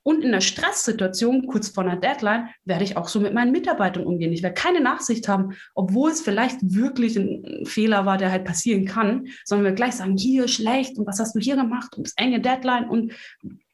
und 0.08 0.24
in 0.24 0.32
der 0.32 0.40
Stresssituation, 0.40 1.48
kurz 1.48 1.68
vor 1.68 1.84
einer 1.84 1.98
Deadline, 1.98 2.48
werde 2.64 2.86
ich 2.86 2.96
auch 2.96 3.10
so 3.10 3.20
mit 3.20 3.34
meinen 3.34 3.52
Mitarbeitern 3.52 4.06
umgehen. 4.06 4.32
Ich 4.32 4.42
werde 4.42 4.54
keine 4.54 4.80
Nachsicht 4.80 5.28
haben, 5.28 5.58
obwohl 5.76 6.12
es 6.12 6.22
vielleicht 6.22 6.60
wirklich 6.62 7.18
ein 7.18 7.66
Fehler 7.66 8.06
war, 8.06 8.18
der 8.18 8.32
halt 8.32 8.46
passieren 8.46 8.86
kann, 8.86 9.28
sondern 9.44 9.66
wir 9.66 9.74
gleich 9.74 9.96
sagen, 9.96 10.16
hier 10.16 10.48
schlecht 10.48 10.98
und 10.98 11.06
was 11.08 11.20
hast 11.20 11.36
du 11.36 11.42
hier 11.42 11.58
gemacht 11.58 11.98
und 11.98 12.08
das 12.08 12.14
enge 12.16 12.40
Deadline 12.40 12.88
und 12.90 13.12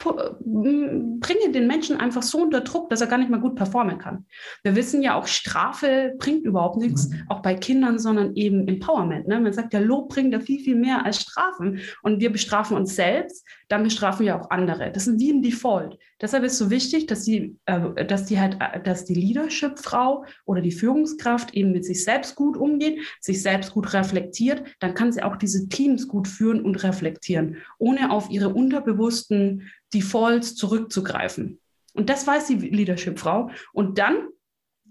bringe 0.04 1.52
den 1.52 1.68
Menschen 1.68 1.98
einfach 1.98 2.24
so 2.24 2.42
unter 2.42 2.62
Druck, 2.62 2.90
dass 2.90 3.02
er 3.02 3.08
gar 3.08 3.18
nicht 3.18 3.30
mehr 3.30 3.40
gut 3.40 3.56
performen 3.56 3.98
kann. 3.98 4.26
Wir 4.64 4.76
wissen 4.76 5.02
ja 5.02 5.16
auch, 5.16 5.28
Strafe 5.28 6.14
bringt 6.18 6.46
überhaupt 6.46 6.78
nichts, 6.78 7.10
mhm. 7.10 7.24
auch 7.30 7.42
bei 7.42 7.56
Kindern, 7.56 8.00
sondern 8.00 8.36
eben 8.36 8.68
Empowerment. 8.68 9.28
Ne? 9.28 9.40
Man 9.40 9.54
sagt 9.54 9.74
ja, 9.74 9.80
Lob 9.80 10.10
bringt 10.10 10.34
ja 10.34 10.40
viel, 10.40 10.60
viel 10.60 10.76
mehr 10.76 11.06
als 11.06 11.22
Strafen. 11.22 11.80
Und 12.02 12.20
wir 12.20 12.32
bestrafen 12.32 12.78
uns 12.78 12.96
selbst, 12.96 13.46
dann 13.70 13.84
bestrafen 13.84 14.26
wir 14.26 14.40
auch 14.40 14.50
andere. 14.50 14.92
Das 14.92 15.08
ist 15.08 15.20
wie 15.20 15.32
ein 15.32 15.42
Default. 15.42 15.98
Deshalb 16.22 16.44
ist 16.46 16.54
es 16.54 16.58
so 16.60 16.70
wichtig, 16.70 17.08
dass 17.08 17.24
die, 17.24 17.58
äh, 17.66 18.06
dass 18.06 18.26
die 18.26 18.40
halt, 18.40 18.58
äh, 18.60 18.82
dass 18.82 19.04
die 19.04 19.14
Leadership-Frau 19.14 20.26
oder 20.46 20.62
die 20.62 20.72
Führungskraft 20.72 21.54
eben 21.54 21.72
mit 21.72 21.84
sich 21.84 22.04
selbst 22.04 22.36
gut 22.36 22.56
umgeht, 22.56 23.00
sich 23.20 23.42
selbst 23.42 23.74
gut 23.74 23.94
reflektiert, 23.94 24.64
dann 24.80 24.94
kann 24.94 25.12
sie 25.12 25.24
auch 25.24 25.36
diese 25.36 25.68
Teams 25.68 26.08
gut 26.08 26.28
führen 26.28 26.62
und 26.62 26.82
reflektieren, 26.84 27.58
ohne 27.78 28.12
auf 28.12 28.30
ihre 28.30 28.50
unterbewussten 28.50 29.70
Defaults 29.94 30.56
zurückzugreifen. 30.56 31.60
Und 31.94 32.10
das 32.10 32.26
weiß 32.26 32.48
die 32.48 32.56
Leadership-Frau. 32.56 33.52
Und 33.72 33.98
dann 33.98 34.30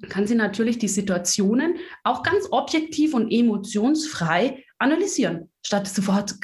kann 0.09 0.27
sie 0.27 0.35
natürlich 0.35 0.79
die 0.79 0.89
Situationen 0.89 1.77
auch 2.05 2.23
ganz 2.23 2.49
objektiv 2.51 3.15
und 3.15 3.31
emotionsfrei 3.31 4.65
analysieren, 4.79 5.51
statt 5.65 5.87
sofort 5.87 6.35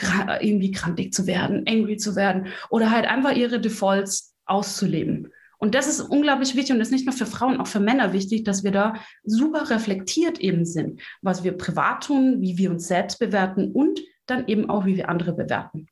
irgendwie 0.41 0.71
krantig 0.71 1.13
zu 1.13 1.27
werden, 1.27 1.65
angry 1.67 1.97
zu 1.97 2.15
werden 2.15 2.49
oder 2.71 2.91
halt 2.91 3.07
einfach 3.07 3.35
ihre 3.35 3.61
Defaults 3.61 4.35
auszuleben. 4.47 5.33
Und 5.59 5.75
das 5.75 5.89
ist 5.89 6.01
unglaublich 6.01 6.55
wichtig 6.55 6.73
und 6.73 6.79
das 6.79 6.89
ist 6.89 6.93
nicht 6.93 7.07
nur 7.07 7.17
für 7.17 7.27
Frauen, 7.27 7.61
auch 7.61 7.67
für 7.67 7.81
Männer 7.81 8.13
wichtig, 8.13 8.45
dass 8.45 8.63
wir 8.63 8.71
da 8.71 8.95
super 9.25 9.71
reflektiert 9.71 10.39
eben 10.39 10.65
sind, 10.65 11.01
was 11.21 11.43
wir 11.43 11.53
privat 11.53 12.05
tun, 12.05 12.41
wie 12.41 12.59
wir 12.59 12.71
uns 12.71 12.87
selbst 12.87 13.19
bewerten 13.19 13.73
und 13.73 14.01
dann 14.27 14.47
eben 14.47 14.71
auch, 14.71 14.87
wie 14.87 14.97
wir 14.97 15.09
andere 15.09 15.33
bewerten. 15.33 15.89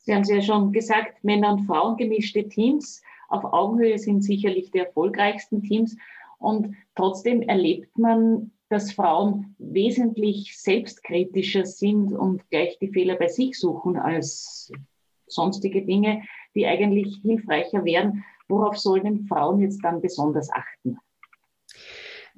Sie 0.00 0.14
haben 0.14 0.22
es 0.22 0.30
ja 0.30 0.40
schon 0.40 0.72
gesagt, 0.72 1.22
Männer 1.22 1.52
und 1.52 1.66
Frauen 1.66 1.96
gemischte 1.96 2.48
Teams 2.48 3.02
auf 3.30 3.44
Augenhöhe 3.44 3.96
sind 3.96 4.22
sicherlich 4.22 4.70
die 4.72 4.78
erfolgreichsten 4.78 5.62
Teams. 5.62 5.96
Und 6.38 6.74
trotzdem 6.96 7.42
erlebt 7.42 7.96
man, 7.96 8.50
dass 8.68 8.92
Frauen 8.92 9.54
wesentlich 9.58 10.58
selbstkritischer 10.58 11.64
sind 11.64 12.12
und 12.12 12.48
gleich 12.50 12.78
die 12.80 12.88
Fehler 12.88 13.16
bei 13.16 13.28
sich 13.28 13.58
suchen 13.58 13.96
als 13.96 14.72
sonstige 15.26 15.82
Dinge, 15.82 16.22
die 16.54 16.66
eigentlich 16.66 17.18
hilfreicher 17.22 17.84
wären. 17.84 18.24
Worauf 18.48 18.76
sollen 18.78 19.26
Frauen 19.26 19.60
jetzt 19.60 19.80
dann 19.84 20.00
besonders 20.00 20.50
achten? 20.52 20.98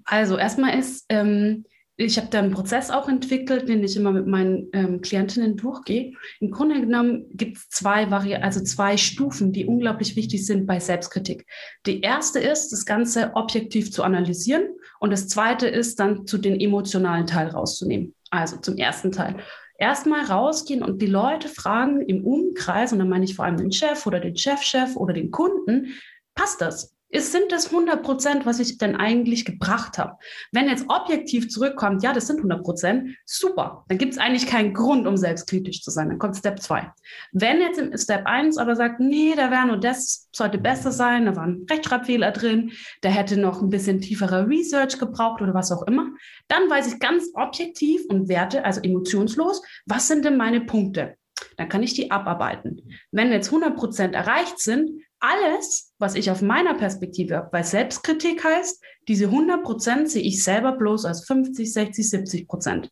Also 0.05 0.37
erstmal 0.37 0.79
ist 0.79 1.07
ähm, 1.09 1.65
ich 1.97 2.17
habe 2.17 2.29
da 2.31 2.39
einen 2.39 2.53
Prozess 2.53 2.91
auch 2.91 3.09
entwickelt, 3.09 3.69
den 3.69 3.85
ich 3.85 3.97
immer 3.97 4.13
mit 4.13 4.27
meinen 4.27 4.69
ähm, 4.73 5.01
Klientinnen 5.03 5.57
durchgehe. 5.57 6.13
Im 6.41 6.51
Grunde 6.51 6.81
genommen 6.81 7.27
gibt 7.31 7.59
es 7.59 7.69
zwei 7.69 8.11
Vari 8.11 8.35
also 8.37 8.63
zwei 8.63 8.97
Stufen, 8.97 9.53
die 9.53 9.67
unglaublich 9.67 10.17
wichtig 10.17 10.47
sind 10.47 10.67
bei 10.67 10.81
Selbstkritik. 10.81 11.47
Die 11.87 12.01
erste 12.01 12.39
ist, 12.39 12.71
das 12.71 12.87
Ganze 12.87 13.33
objektiv 13.35 13.93
zu 13.93 14.03
analysieren 14.03 14.69
und 15.01 15.13
das 15.13 15.29
zweite 15.29 15.69
ist 15.69 16.01
dann 16.01 16.27
zu 16.27 16.39
den 16.39 16.59
emotionalen 16.59 17.27
Teil 17.27 17.49
rauszunehmen. 17.49 18.15
Also 18.31 18.57
zum 18.57 18.79
ersten 18.79 19.13
Teil. 19.13 19.37
Erstmal 19.79 20.25
rausgehen 20.25 20.83
und 20.83 21.03
die 21.03 21.07
Leute 21.07 21.49
fragen 21.49 22.01
im 22.03 22.25
Umkreis, 22.25 22.93
und 22.93 23.01
dann 23.01 23.09
meine 23.09 23.25
ich 23.25 23.35
vor 23.35 23.45
allem 23.45 23.57
den 23.57 23.73
Chef 23.73 24.07
oder 24.07 24.21
den 24.21 24.37
Chefchef 24.37 24.97
oder 24.97 25.13
den 25.13 25.31
Kunden, 25.31 25.89
passt 26.35 26.61
das? 26.61 26.95
Ist, 27.13 27.31
sind 27.31 27.53
das 27.53 27.67
100 27.67 28.03
Prozent, 28.03 28.47
was 28.47 28.59
ich 28.59 28.79
denn 28.79 28.97
eigentlich 28.97 29.45
gebracht 29.45 29.99
habe? 29.99 30.17
Wenn 30.51 30.69
jetzt 30.69 30.87
objektiv 30.89 31.51
zurückkommt, 31.51 32.03
ja, 32.03 32.13
das 32.13 32.27
sind 32.27 32.39
100 32.39 32.65
Prozent, 32.65 33.17
super. 33.27 33.85
Dann 33.89 33.99
gibt 33.99 34.15
es 34.15 34.19
eigentlich 34.19 34.47
keinen 34.47 34.73
Grund, 34.73 35.07
um 35.07 35.19
selbstkritisch 35.19 35.83
zu 35.83 35.91
sein. 35.91 36.09
Dann 36.09 36.19
kommt 36.19 36.37
Step 36.37 36.61
2. 36.61 36.91
Wenn 37.33 37.61
jetzt 37.61 37.79
im 37.79 37.97
Step 37.99 38.27
1 38.27 38.57
aber 38.57 38.75
sagt, 38.77 38.99
nee, 38.99 39.35
da 39.37 39.51
wäre 39.51 39.67
nur 39.67 39.77
das, 39.77 40.29
sollte 40.33 40.57
besser 40.57 40.91
sein, 40.91 41.27
da 41.27 41.37
war 41.37 41.45
ein 41.45 41.67
Rechtschreibfehler 41.71 42.33
drin, 42.33 42.73
der 43.03 43.11
hätte 43.11 43.39
noch 43.39 43.61
ein 43.61 43.69
bisschen 43.69 44.01
tieferer 44.01 44.49
Research 44.49 44.99
gebraucht 44.99 45.43
oder 45.43 45.53
was 45.53 45.71
auch 45.71 45.87
immer, 45.87 46.09
dann 46.49 46.71
weiß 46.71 46.95
ich 46.95 46.99
ganz 46.99 47.31
objektiv 47.35 48.07
und 48.09 48.29
werte, 48.29 48.65
also 48.65 48.81
emotionslos, 48.81 49.63
was 49.85 50.09
sind 50.09 50.25
denn 50.25 50.39
meine 50.39 50.63
Punkte? 50.63 51.17
Dann 51.57 51.69
kann 51.69 51.83
ich 51.83 51.93
die 51.93 52.11
abarbeiten. 52.11 52.83
Wenn 53.11 53.33
jetzt 53.33 53.49
100 53.49 53.77
Prozent 53.77 54.15
erreicht 54.15 54.59
sind, 54.59 54.91
alles, 55.23 55.95
was 55.99 56.17
ich 56.17 56.31
auf 56.31 56.43
meiner 56.43 56.75
Perspektive 56.75 57.37
habe, 57.37 57.49
weil 57.53 57.65
Selbstkritik 57.65 58.45
heißt, 58.45 58.83
diese 59.09 59.27
100 59.27 59.63
Prozent 59.63 60.11
sehe 60.11 60.23
ich 60.23 60.43
selber 60.43 60.73
bloß 60.73 61.05
als 61.05 61.25
50, 61.27 61.73
60, 61.73 62.11
70 62.11 62.49
Prozent. 62.49 62.91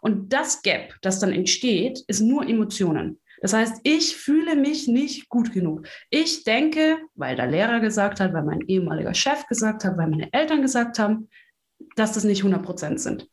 Und 0.00 0.32
das 0.32 0.62
Gap, 0.62 0.94
das 1.02 1.20
dann 1.20 1.32
entsteht, 1.32 2.00
ist 2.08 2.20
nur 2.20 2.46
Emotionen. 2.48 3.20
Das 3.40 3.52
heißt, 3.52 3.80
ich 3.84 4.16
fühle 4.16 4.56
mich 4.56 4.88
nicht 4.88 5.28
gut 5.28 5.52
genug. 5.52 5.86
Ich 6.10 6.42
denke, 6.42 6.98
weil 7.14 7.36
der 7.36 7.46
Lehrer 7.46 7.78
gesagt 7.78 8.18
hat, 8.18 8.32
weil 8.32 8.42
mein 8.42 8.62
ehemaliger 8.62 9.14
Chef 9.14 9.46
gesagt 9.46 9.84
hat, 9.84 9.96
weil 9.96 10.08
meine 10.08 10.32
Eltern 10.32 10.62
gesagt 10.62 10.98
haben, 10.98 11.28
dass 11.94 12.12
das 12.12 12.24
nicht 12.24 12.40
100 12.40 12.62
Prozent 12.64 13.00
sind. 13.00 13.28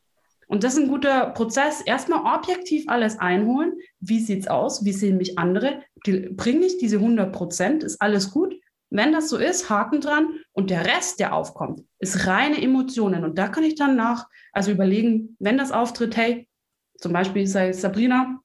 Und 0.48 0.64
das 0.64 0.74
ist 0.74 0.84
ein 0.84 0.90
guter 0.90 1.32
Prozess. 1.32 1.82
Erstmal 1.82 2.38
objektiv 2.38 2.86
alles 2.88 3.20
einholen. 3.20 3.74
Wie 4.00 4.20
sieht 4.20 4.42
es 4.42 4.48
aus? 4.48 4.86
Wie 4.86 4.94
sehen 4.94 5.18
mich 5.18 5.38
andere? 5.38 5.82
Bringe 6.04 6.66
ich 6.66 6.78
diese 6.78 6.98
100 6.98 7.32
Prozent? 7.32 7.84
Ist 7.84 8.02
alles 8.02 8.32
gut? 8.32 8.56
Wenn 8.90 9.12
das 9.12 9.30
so 9.30 9.38
ist, 9.38 9.70
Haken 9.70 10.02
dran. 10.02 10.40
Und 10.54 10.70
der 10.70 10.86
Rest, 10.86 11.20
der 11.20 11.34
aufkommt, 11.34 11.82
ist 12.00 12.28
reine 12.28 12.62
Emotionen. 12.62 13.24
Und 13.24 13.38
da 13.38 13.48
kann 13.48 13.64
ich 13.64 13.76
dann 13.76 13.96
nach, 13.96 14.28
also 14.54 14.72
überlegen, 14.72 15.36
wenn 15.40 15.58
das 15.58 15.72
auftritt, 15.72 16.16
hey, 16.16 16.48
zum 16.98 17.12
Beispiel 17.12 17.46
sei 17.48 17.74
Sabrina, 17.74 18.40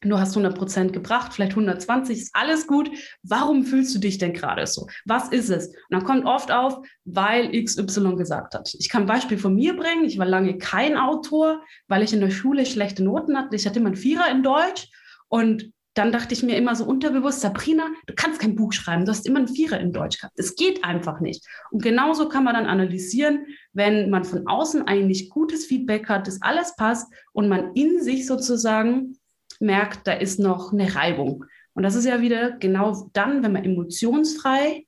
Du 0.00 0.16
hast 0.18 0.30
100 0.30 0.56
Prozent 0.56 0.92
gebracht, 0.92 1.32
vielleicht 1.32 1.52
120, 1.52 2.18
ist 2.18 2.30
alles 2.32 2.68
gut. 2.68 2.88
Warum 3.24 3.64
fühlst 3.64 3.92
du 3.94 3.98
dich 3.98 4.18
denn 4.18 4.32
gerade 4.32 4.64
so? 4.66 4.86
Was 5.06 5.30
ist 5.30 5.50
es? 5.50 5.66
Und 5.66 5.74
dann 5.90 6.04
kommt 6.04 6.24
oft 6.24 6.52
auf, 6.52 6.78
weil 7.04 7.50
XY 7.50 8.14
gesagt 8.14 8.54
hat. 8.54 8.72
Ich 8.78 8.88
kann 8.88 9.02
ein 9.02 9.08
Beispiel 9.08 9.38
von 9.38 9.56
mir 9.56 9.76
bringen. 9.76 10.04
Ich 10.04 10.16
war 10.16 10.26
lange 10.26 10.56
kein 10.58 10.96
Autor, 10.96 11.62
weil 11.88 12.02
ich 12.02 12.12
in 12.12 12.20
der 12.20 12.30
Schule 12.30 12.64
schlechte 12.64 13.02
Noten 13.02 13.36
hatte. 13.36 13.56
Ich 13.56 13.66
hatte 13.66 13.80
immer 13.80 13.88
einen 13.88 13.96
Vierer 13.96 14.30
in 14.30 14.44
Deutsch 14.44 14.88
und 15.26 15.72
dann 15.98 16.12
dachte 16.12 16.32
ich 16.32 16.44
mir 16.44 16.56
immer 16.56 16.76
so 16.76 16.84
unterbewusst, 16.84 17.40
Sabrina, 17.40 17.88
du 18.06 18.14
kannst 18.14 18.40
kein 18.40 18.54
Buch 18.54 18.72
schreiben, 18.72 19.04
du 19.04 19.10
hast 19.10 19.26
immer 19.26 19.38
einen 19.38 19.48
Vierer 19.48 19.80
in 19.80 19.92
Deutsch 19.92 20.20
gehabt. 20.20 20.38
Es 20.38 20.54
geht 20.54 20.84
einfach 20.84 21.18
nicht. 21.18 21.44
Und 21.72 21.82
genauso 21.82 22.28
kann 22.28 22.44
man 22.44 22.54
dann 22.54 22.66
analysieren, 22.66 23.46
wenn 23.72 24.08
man 24.08 24.22
von 24.22 24.46
außen 24.46 24.86
eigentlich 24.86 25.28
gutes 25.28 25.66
Feedback 25.66 26.08
hat, 26.08 26.28
dass 26.28 26.40
alles 26.40 26.76
passt 26.76 27.12
und 27.32 27.48
man 27.48 27.74
in 27.74 28.00
sich 28.00 28.26
sozusagen 28.26 29.17
merkt, 29.60 30.06
da 30.06 30.12
ist 30.12 30.38
noch 30.38 30.72
eine 30.72 30.94
Reibung. 30.94 31.44
Und 31.74 31.82
das 31.82 31.94
ist 31.94 32.04
ja 32.04 32.20
wieder 32.20 32.52
genau 32.52 33.08
dann, 33.12 33.42
wenn 33.42 33.52
man 33.52 33.64
emotionsfrei 33.64 34.86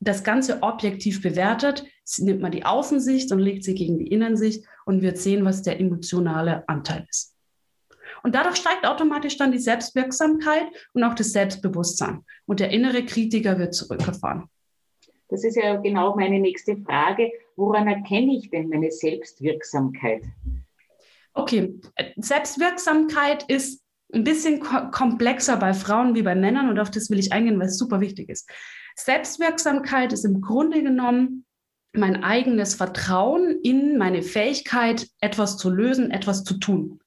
das 0.00 0.24
Ganze 0.24 0.62
objektiv 0.62 1.22
bewertet, 1.22 1.84
nimmt 2.18 2.40
man 2.40 2.52
die 2.52 2.64
Außensicht 2.64 3.30
und 3.32 3.38
legt 3.38 3.64
sie 3.64 3.74
gegen 3.74 3.98
die 3.98 4.08
Innensicht 4.08 4.64
und 4.86 5.02
wird 5.02 5.18
sehen, 5.18 5.44
was 5.44 5.62
der 5.62 5.78
emotionale 5.78 6.66
Anteil 6.68 7.06
ist. 7.08 7.36
Und 8.22 8.34
dadurch 8.34 8.56
steigt 8.56 8.86
automatisch 8.86 9.36
dann 9.36 9.52
die 9.52 9.58
Selbstwirksamkeit 9.58 10.64
und 10.92 11.04
auch 11.04 11.14
das 11.14 11.32
Selbstbewusstsein. 11.32 12.24
Und 12.46 12.60
der 12.60 12.70
innere 12.70 13.04
Kritiker 13.04 13.58
wird 13.58 13.74
zurückgefahren. 13.74 14.44
Das 15.28 15.44
ist 15.44 15.56
ja 15.56 15.76
genau 15.76 16.16
meine 16.16 16.40
nächste 16.40 16.76
Frage. 16.78 17.30
Woran 17.56 17.86
erkenne 17.86 18.36
ich 18.36 18.50
denn 18.50 18.68
meine 18.68 18.90
Selbstwirksamkeit? 18.90 20.24
Okay, 21.32 21.80
Selbstwirksamkeit 22.16 23.44
ist 23.44 23.82
ein 24.12 24.24
bisschen 24.24 24.60
komplexer 24.60 25.56
bei 25.56 25.74
Frauen 25.74 26.14
wie 26.14 26.22
bei 26.22 26.34
Männern 26.34 26.68
und 26.68 26.78
auf 26.78 26.90
das 26.90 27.10
will 27.10 27.18
ich 27.18 27.32
eingehen, 27.32 27.58
weil 27.58 27.68
es 27.68 27.78
super 27.78 28.00
wichtig 28.00 28.28
ist. 28.28 28.48
Selbstwirksamkeit 28.96 30.12
ist 30.12 30.24
im 30.24 30.40
Grunde 30.40 30.82
genommen 30.82 31.44
mein 31.92 32.22
eigenes 32.22 32.74
Vertrauen 32.74 33.58
in 33.62 33.98
meine 33.98 34.22
Fähigkeit, 34.22 35.08
etwas 35.20 35.56
zu 35.56 35.70
lösen, 35.70 36.10
etwas 36.10 36.44
zu 36.44 36.58
tun. 36.58 37.00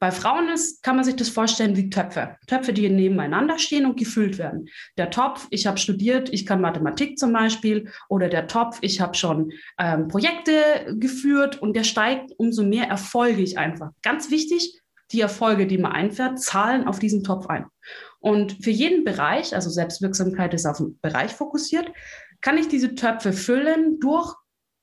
Bei 0.00 0.12
Frauen 0.12 0.48
ist, 0.48 0.84
kann 0.84 0.94
man 0.94 1.04
sich 1.04 1.16
das 1.16 1.28
vorstellen 1.28 1.76
wie 1.76 1.90
Töpfe. 1.90 2.36
Töpfe, 2.46 2.72
die 2.72 2.88
nebeneinander 2.88 3.58
stehen 3.58 3.84
und 3.84 3.98
gefüllt 3.98 4.38
werden. 4.38 4.68
Der 4.96 5.10
Topf, 5.10 5.48
ich 5.50 5.66
habe 5.66 5.78
studiert, 5.78 6.32
ich 6.32 6.46
kann 6.46 6.60
Mathematik 6.60 7.18
zum 7.18 7.32
Beispiel, 7.32 7.90
oder 8.08 8.28
der 8.28 8.46
Topf, 8.46 8.78
ich 8.80 9.00
habe 9.00 9.16
schon 9.16 9.50
ähm, 9.76 10.06
Projekte 10.06 10.96
geführt 10.98 11.60
und 11.60 11.74
der 11.74 11.82
steigt, 11.82 12.30
umso 12.36 12.62
mehr 12.62 12.86
erfolge 12.86 13.42
ich 13.42 13.58
einfach. 13.58 13.90
Ganz 14.02 14.30
wichtig, 14.30 14.80
die 15.12 15.20
Erfolge, 15.20 15.66
die 15.66 15.78
man 15.78 15.92
einfährt, 15.92 16.40
zahlen 16.40 16.86
auf 16.86 16.98
diesen 16.98 17.24
Topf 17.24 17.46
ein. 17.46 17.66
Und 18.20 18.62
für 18.62 18.70
jeden 18.70 19.04
Bereich, 19.04 19.54
also 19.54 19.70
Selbstwirksamkeit 19.70 20.54
ist 20.54 20.66
auf 20.66 20.78
den 20.78 20.98
Bereich 21.00 21.32
fokussiert, 21.32 21.90
kann 22.40 22.58
ich 22.58 22.68
diese 22.68 22.94
Töpfe 22.94 23.32
füllen 23.32 23.98
durch 24.00 24.34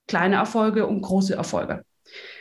kleine 0.08 0.36
Erfolge 0.36 0.88
und 0.88 1.02
große 1.02 1.36
Erfolge. 1.36 1.84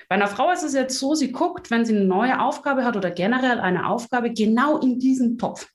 Bei 0.08 0.16
einer 0.16 0.28
Frau 0.28 0.50
ist 0.50 0.62
es 0.62 0.74
jetzt 0.74 0.98
so, 0.98 1.14
sie 1.14 1.32
guckt, 1.32 1.70
wenn 1.70 1.84
sie 1.84 1.96
eine 1.96 2.04
neue 2.04 2.40
Aufgabe 2.40 2.84
hat 2.84 2.96
oder 2.96 3.10
generell 3.10 3.58
eine 3.58 3.88
Aufgabe, 3.88 4.32
genau 4.32 4.78
in 4.78 4.98
diesen 4.98 5.38
Topf. 5.38 5.68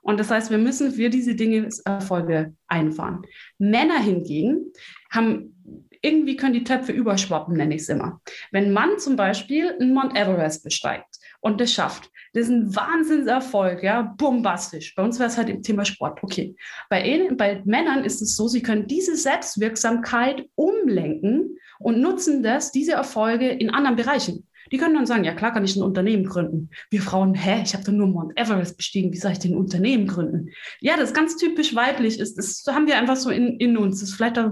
Und 0.00 0.18
das 0.18 0.30
heißt, 0.30 0.50
wir 0.50 0.58
müssen 0.58 0.92
für 0.92 1.10
diese 1.10 1.34
Dinge 1.34 1.68
Erfolge 1.84 2.54
einfahren. 2.66 3.22
Männer 3.58 4.00
hingegen 4.00 4.72
haben 5.10 5.54
irgendwie 6.02 6.34
können 6.34 6.54
die 6.54 6.64
Töpfe 6.64 6.90
überschwappen, 6.90 7.56
nenne 7.56 7.76
ich 7.76 7.82
es 7.82 7.88
immer. 7.88 8.20
Wenn 8.50 8.72
Mann 8.72 8.98
zum 8.98 9.14
Beispiel 9.14 9.76
einen 9.78 9.94
Mount 9.94 10.16
Everest 10.16 10.64
besteigt 10.64 11.11
und 11.42 11.60
das 11.60 11.72
schafft, 11.72 12.10
das 12.32 12.44
ist 12.44 12.50
ein 12.50 12.74
Wahnsinnserfolg, 12.74 13.82
ja, 13.82 14.14
bombastisch. 14.16 14.94
Bei 14.94 15.02
uns 15.02 15.18
wäre 15.18 15.28
es 15.28 15.36
halt 15.36 15.50
im 15.50 15.62
Thema 15.62 15.84
Sport, 15.84 16.22
okay. 16.22 16.56
Bei, 16.88 17.28
bei 17.36 17.60
Männern 17.66 18.04
ist 18.04 18.22
es 18.22 18.36
so, 18.36 18.48
sie 18.48 18.62
können 18.62 18.86
diese 18.86 19.16
Selbstwirksamkeit 19.16 20.48
umlenken 20.54 21.58
und 21.78 22.00
nutzen 22.00 22.42
das, 22.42 22.72
diese 22.72 22.92
Erfolge 22.92 23.50
in 23.50 23.70
anderen 23.70 23.96
Bereichen. 23.96 24.46
Die 24.72 24.78
können 24.78 24.94
dann 24.94 25.06
sagen, 25.06 25.24
ja 25.24 25.34
klar 25.34 25.52
kann 25.52 25.64
ich 25.64 25.76
ein 25.76 25.82
Unternehmen 25.82 26.24
gründen. 26.24 26.70
Wir 26.90 27.02
Frauen, 27.02 27.34
hä, 27.34 27.62
ich 27.62 27.74
habe 27.74 27.84
doch 27.84 27.92
nur 27.92 28.06
Mount 28.06 28.38
Everest 28.38 28.76
bestiegen, 28.78 29.12
wie 29.12 29.18
soll 29.18 29.32
ich 29.32 29.38
denn 29.38 29.52
ein 29.52 29.58
Unternehmen 29.58 30.06
gründen? 30.06 30.48
Ja, 30.80 30.96
das 30.96 31.10
ist 31.10 31.14
ganz 31.14 31.36
typisch 31.36 31.74
weiblich 31.74 32.18
ist. 32.18 32.38
Das 32.38 32.64
haben 32.68 32.86
wir 32.86 32.96
einfach 32.96 33.16
so 33.16 33.30
in, 33.30 33.58
in 33.58 33.76
uns. 33.76 34.00
Das 34.00 34.08
ist 34.08 34.14
vielleicht 34.14 34.38
auch, 34.38 34.50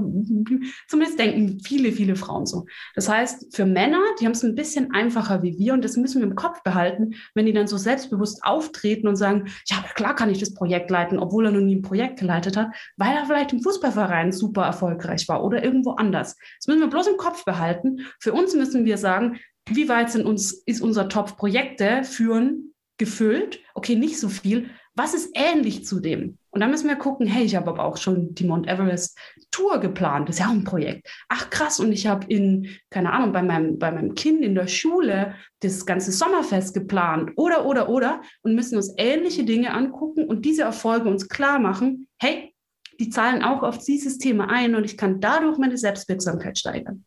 zumindest 0.89 1.19
denken 1.19 1.61
viele, 1.65 1.93
viele 1.93 2.17
Frauen 2.17 2.45
so. 2.47 2.67
Das 2.95 3.09
heißt, 3.09 3.57
für 3.57 3.65
Männer, 3.65 4.01
die 4.21 4.27
haben 4.27 4.33
es 4.33 4.45
ein 4.45 4.55
bisschen 4.55 4.93
einfacher 4.93 5.43
wie 5.43 5.59
wir 5.59 5.73
und 5.73 5.85
das 5.85 5.97
müssen 5.97 6.21
wir 6.21 6.29
im 6.29 6.37
Kopf 6.37 6.63
behalten, 6.63 7.15
wenn 7.35 7.47
die 7.47 7.53
dann 7.55 7.67
so 7.67 7.79
selbstbewusst 7.79 8.45
auftreten 8.45 9.09
und 9.09 9.17
sagen, 9.17 9.47
ja, 9.67 9.83
klar 9.95 10.15
kann 10.15 10.31
ich 10.31 10.39
das 10.39 10.53
Projekt 10.53 10.91
leiten, 10.91 11.19
obwohl 11.19 11.47
er 11.47 11.53
noch 11.53 11.61
nie 11.61 11.77
ein 11.77 11.83
Projekt 11.83 12.19
geleitet 12.19 12.59
hat, 12.59 12.69
weil 12.97 13.17
er 13.17 13.25
vielleicht 13.25 13.53
im 13.55 13.63
Fußballverein 13.63 14.33
super 14.33 14.65
erfolgreich 14.65 15.29
war 15.29 15.43
oder 15.43 15.65
irgendwo 15.65 15.93
anders. 15.93 16.37
Das 16.59 16.67
müssen 16.67 16.81
wir 16.81 16.89
bloß 16.89 17.07
im 17.07 17.17
Kopf 17.17 17.45
behalten. 17.47 18.01
Für 18.19 18.35
uns 18.35 18.55
müssen 18.55 18.85
wir 18.85 18.99
sagen, 18.99 19.39
wie 19.71 19.89
weit 19.89 20.11
sind 20.11 20.27
uns, 20.27 20.53
ist 20.53 20.81
unser 20.81 21.09
Topf 21.09 21.37
Projekte 21.37 22.05
führen 22.05 22.75
gefüllt? 22.99 23.61
Okay, 23.75 23.97
nicht 23.97 24.19
so 24.19 24.29
viel. 24.29 24.71
Was 24.95 25.15
ist 25.15 25.31
ähnlich 25.35 25.87
zu 25.87 26.01
dem? 26.01 26.37
Und 26.51 26.61
dann 26.61 26.71
müssen 26.71 26.89
wir 26.89 26.97
gucken, 26.97 27.27
hey, 27.27 27.45
ich 27.45 27.55
habe 27.55 27.71
aber 27.71 27.85
auch 27.85 27.97
schon 27.97 28.35
die 28.35 28.45
Mount 28.45 28.67
Everest 28.69 29.17
Tour 29.53 29.79
geplant. 29.79 30.29
Das 30.29 30.37
ist 30.37 30.41
ja 30.41 30.49
auch 30.49 30.53
ein 30.53 30.65
Projekt. 30.65 31.09
Ach 31.29 31.49
krass, 31.49 31.79
und 31.79 31.93
ich 31.93 32.07
habe 32.09 32.27
in, 32.27 32.69
keine 32.91 33.13
Ahnung, 33.13 33.33
bei 33.33 33.43
meinem, 33.43 33.79
bei 33.79 33.93
meinem 33.93 34.15
Kind 34.15 34.43
in 34.43 34.55
der 34.55 34.67
Schule 34.67 35.37
das 35.61 35.87
ganze 35.87 36.11
Sommerfest 36.11 36.75
geplant. 36.75 37.31
Oder, 37.37 37.67
oder, 37.67 37.89
oder. 37.89 38.21
Und 38.43 38.55
müssen 38.55 38.77
uns 38.77 38.93
ähnliche 38.97 39.45
Dinge 39.45 39.73
angucken 39.73 40.27
und 40.27 40.45
diese 40.45 40.63
Erfolge 40.63 41.09
uns 41.09 41.29
klar 41.29 41.61
machen, 41.61 42.09
hey, 42.21 42.55
die 42.99 43.11
zahlen 43.11 43.43
auch 43.43 43.63
auf 43.63 43.79
dieses 43.79 44.19
Thema 44.19 44.51
ein 44.51 44.75
und 44.75 44.85
ich 44.85 44.99
kann 44.99 45.21
dadurch 45.21 45.57
meine 45.57 45.79
Selbstwirksamkeit 45.79 46.59
steigern. 46.59 47.05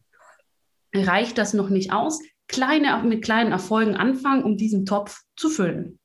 Reicht 0.96 1.38
das 1.38 1.54
noch 1.54 1.70
nicht 1.70 1.92
aus? 1.92 2.20
Kleine, 2.48 3.04
mit 3.04 3.24
kleinen 3.24 3.52
Erfolgen 3.52 3.96
anfangen, 3.96 4.44
um 4.44 4.58
diesen 4.58 4.86
Topf 4.86 5.22
zu 5.36 5.50
füllen. 5.50 6.00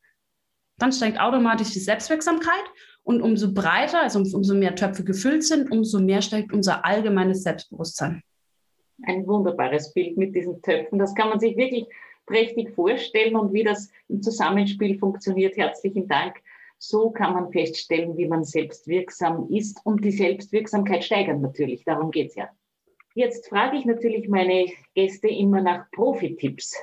Dann 0.78 0.92
steigt 0.92 1.20
automatisch 1.20 1.72
die 1.72 1.80
Selbstwirksamkeit 1.80 2.64
und 3.02 3.22
umso 3.22 3.52
breiter, 3.52 4.02
also 4.02 4.18
umso 4.18 4.54
mehr 4.54 4.74
Töpfe 4.74 5.04
gefüllt 5.04 5.44
sind, 5.44 5.70
umso 5.70 5.98
mehr 5.98 6.22
steigt 6.22 6.52
unser 6.52 6.84
allgemeines 6.84 7.42
Selbstbewusstsein. 7.42 8.22
Ein 9.02 9.26
wunderbares 9.26 9.92
Bild 9.92 10.16
mit 10.16 10.34
diesen 10.34 10.60
Töpfen. 10.62 10.98
Das 10.98 11.14
kann 11.14 11.30
man 11.30 11.40
sich 11.40 11.56
wirklich 11.56 11.86
prächtig 12.26 12.74
vorstellen 12.74 13.36
und 13.36 13.52
wie 13.52 13.64
das 13.64 13.90
im 14.08 14.22
Zusammenspiel 14.22 14.98
funktioniert. 14.98 15.56
Herzlichen 15.56 16.06
Dank. 16.06 16.36
So 16.78 17.10
kann 17.10 17.34
man 17.34 17.50
feststellen, 17.50 18.16
wie 18.16 18.28
man 18.28 18.44
selbstwirksam 18.44 19.48
ist 19.50 19.80
und 19.84 20.04
die 20.04 20.12
Selbstwirksamkeit 20.12 21.02
steigern 21.02 21.40
natürlich. 21.40 21.84
Darum 21.84 22.10
geht 22.10 22.28
es 22.28 22.34
ja. 22.36 22.48
Jetzt 23.18 23.48
frage 23.48 23.76
ich 23.76 23.84
natürlich 23.84 24.28
meine 24.28 24.66
Gäste 24.94 25.26
immer 25.26 25.60
nach 25.60 25.90
Profi-Tipps, 25.90 26.76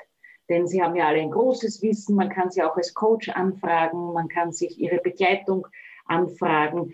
denn 0.50 0.68
sie 0.68 0.84
haben 0.84 0.98
ja 0.98 1.08
alle 1.08 1.22
ein 1.22 1.32
großes 1.32 1.82
Wissen. 1.82 2.18
Man 2.18 2.28
kann 2.28 2.52
sie 2.52 2.62
auch 2.62 2.76
als 2.76 2.94
Coach 2.94 3.30
anfragen, 3.30 4.12
man 4.12 4.28
kann 4.28 4.52
sich 4.52 4.78
ihre 4.78 4.98
Begleitung 4.98 5.66
anfragen. 6.04 6.94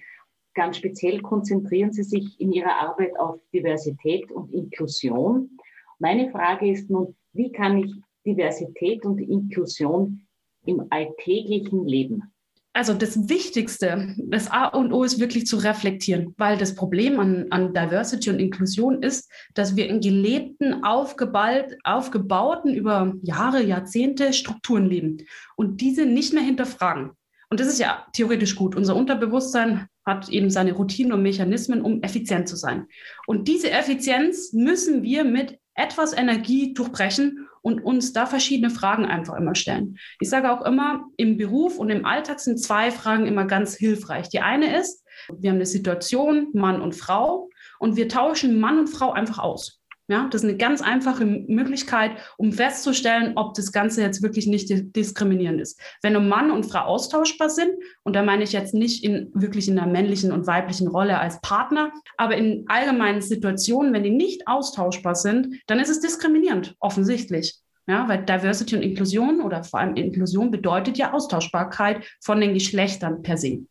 Ganz 0.53 0.77
speziell 0.77 1.23
konzentrieren 1.23 1.91
Sie 1.91 2.03
sich 2.03 2.39
in 2.39 2.53
Ihrer 2.53 2.83
Arbeit 2.83 3.17
auf 3.17 3.39
Diversität 3.51 4.31
und 4.31 4.53
Inklusion. 4.53 5.57
Meine 5.97 6.29
Frage 6.29 6.69
ist 6.69 6.91
nun, 6.91 7.15
wie 7.33 7.51
kann 7.51 7.79
ich 7.79 7.91
Diversität 8.23 9.07
und 9.07 9.19
Inklusion 9.19 10.21
im 10.67 10.85
alltäglichen 10.91 11.87
Leben 11.87 12.30
also 12.73 12.93
das 12.93 13.27
Wichtigste, 13.27 14.15
das 14.17 14.49
A 14.49 14.67
und 14.67 14.93
O 14.93 15.03
ist 15.03 15.19
wirklich 15.19 15.45
zu 15.45 15.57
reflektieren, 15.57 16.33
weil 16.37 16.57
das 16.57 16.73
Problem 16.73 17.19
an, 17.19 17.47
an 17.49 17.73
Diversity 17.73 18.29
und 18.29 18.39
Inklusion 18.39 19.03
ist, 19.03 19.29
dass 19.53 19.75
wir 19.75 19.87
in 19.87 19.99
gelebten, 19.99 20.83
aufgebaut, 20.83 21.75
aufgebauten, 21.83 22.73
über 22.73 23.13
Jahre, 23.23 23.61
Jahrzehnte 23.61 24.31
Strukturen 24.31 24.85
leben 24.85 25.17
und 25.57 25.81
diese 25.81 26.05
nicht 26.05 26.33
mehr 26.33 26.43
hinterfragen. 26.43 27.11
Und 27.49 27.59
das 27.59 27.67
ist 27.67 27.79
ja 27.79 28.07
theoretisch 28.13 28.55
gut. 28.55 28.77
Unser 28.77 28.95
Unterbewusstsein 28.95 29.87
hat 30.05 30.29
eben 30.29 30.49
seine 30.49 30.71
Routinen 30.71 31.11
und 31.11 31.21
Mechanismen, 31.21 31.81
um 31.81 32.01
effizient 32.01 32.47
zu 32.47 32.55
sein. 32.55 32.87
Und 33.27 33.49
diese 33.49 33.69
Effizienz 33.69 34.53
müssen 34.53 35.03
wir 35.03 35.25
mit 35.25 35.59
etwas 35.75 36.13
Energie 36.13 36.73
durchbrechen 36.73 37.49
und 37.61 37.83
uns 37.83 38.13
da 38.13 38.25
verschiedene 38.25 38.69
Fragen 38.69 39.05
einfach 39.05 39.35
immer 39.35 39.55
stellen. 39.55 39.97
Ich 40.19 40.29
sage 40.29 40.51
auch 40.51 40.65
immer, 40.65 41.05
im 41.17 41.37
Beruf 41.37 41.77
und 41.77 41.89
im 41.89 42.05
Alltag 42.05 42.39
sind 42.39 42.59
zwei 42.59 42.91
Fragen 42.91 43.27
immer 43.27 43.45
ganz 43.45 43.75
hilfreich. 43.75 44.29
Die 44.29 44.39
eine 44.39 44.77
ist, 44.77 45.03
wir 45.37 45.49
haben 45.49 45.57
eine 45.57 45.65
Situation, 45.65 46.49
Mann 46.53 46.81
und 46.81 46.95
Frau, 46.95 47.49
und 47.79 47.95
wir 47.95 48.07
tauschen 48.07 48.59
Mann 48.59 48.79
und 48.79 48.87
Frau 48.87 49.11
einfach 49.11 49.39
aus. 49.39 49.80
Ja, 50.11 50.27
das 50.29 50.43
ist 50.43 50.49
eine 50.49 50.57
ganz 50.57 50.81
einfache 50.81 51.23
Möglichkeit, 51.23 52.11
um 52.35 52.51
festzustellen, 52.51 53.31
ob 53.37 53.53
das 53.53 53.71
Ganze 53.71 54.01
jetzt 54.01 54.21
wirklich 54.21 54.45
nicht 54.45 54.69
diskriminierend 54.93 55.61
ist. 55.61 55.79
Wenn 56.01 56.17
ein 56.17 56.27
Mann 56.27 56.51
und 56.51 56.65
Frau 56.65 56.79
austauschbar 56.79 57.49
sind, 57.49 57.71
und 58.03 58.13
da 58.13 58.21
meine 58.21 58.43
ich 58.43 58.51
jetzt 58.51 58.73
nicht 58.73 59.05
in, 59.05 59.31
wirklich 59.33 59.69
in 59.69 59.79
einer 59.79 59.89
männlichen 59.89 60.33
und 60.33 60.47
weiblichen 60.47 60.89
Rolle 60.89 61.17
als 61.17 61.39
Partner, 61.39 61.93
aber 62.17 62.35
in 62.35 62.65
allgemeinen 62.67 63.21
Situationen, 63.21 63.93
wenn 63.93 64.03
die 64.03 64.09
nicht 64.09 64.49
austauschbar 64.49 65.15
sind, 65.15 65.61
dann 65.67 65.79
ist 65.79 65.87
es 65.87 66.01
diskriminierend, 66.01 66.75
offensichtlich. 66.81 67.55
Ja, 67.87 68.09
weil 68.09 68.25
Diversity 68.25 68.75
und 68.75 68.81
Inklusion 68.81 69.39
oder 69.39 69.63
vor 69.63 69.79
allem 69.79 69.95
Inklusion 69.95 70.51
bedeutet 70.51 70.97
ja 70.97 71.13
Austauschbarkeit 71.13 72.05
von 72.19 72.41
den 72.41 72.53
Geschlechtern 72.53 73.21
per 73.21 73.37
se. 73.37 73.65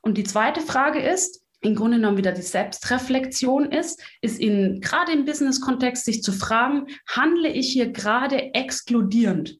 Und 0.00 0.16
die 0.16 0.24
zweite 0.24 0.62
Frage 0.62 1.00
ist, 1.00 1.44
im 1.60 1.74
Grunde 1.74 1.96
genommen 1.96 2.16
wieder 2.16 2.32
die 2.32 2.42
Selbstreflexion 2.42 3.72
ist, 3.72 4.02
ist 4.20 4.40
in, 4.40 4.80
gerade 4.80 5.12
im 5.12 5.24
Business-Kontext 5.24 6.04
sich 6.04 6.22
zu 6.22 6.32
fragen, 6.32 6.86
handle 7.08 7.48
ich 7.48 7.72
hier 7.72 7.90
gerade 7.90 8.54
exkludierend? 8.54 9.58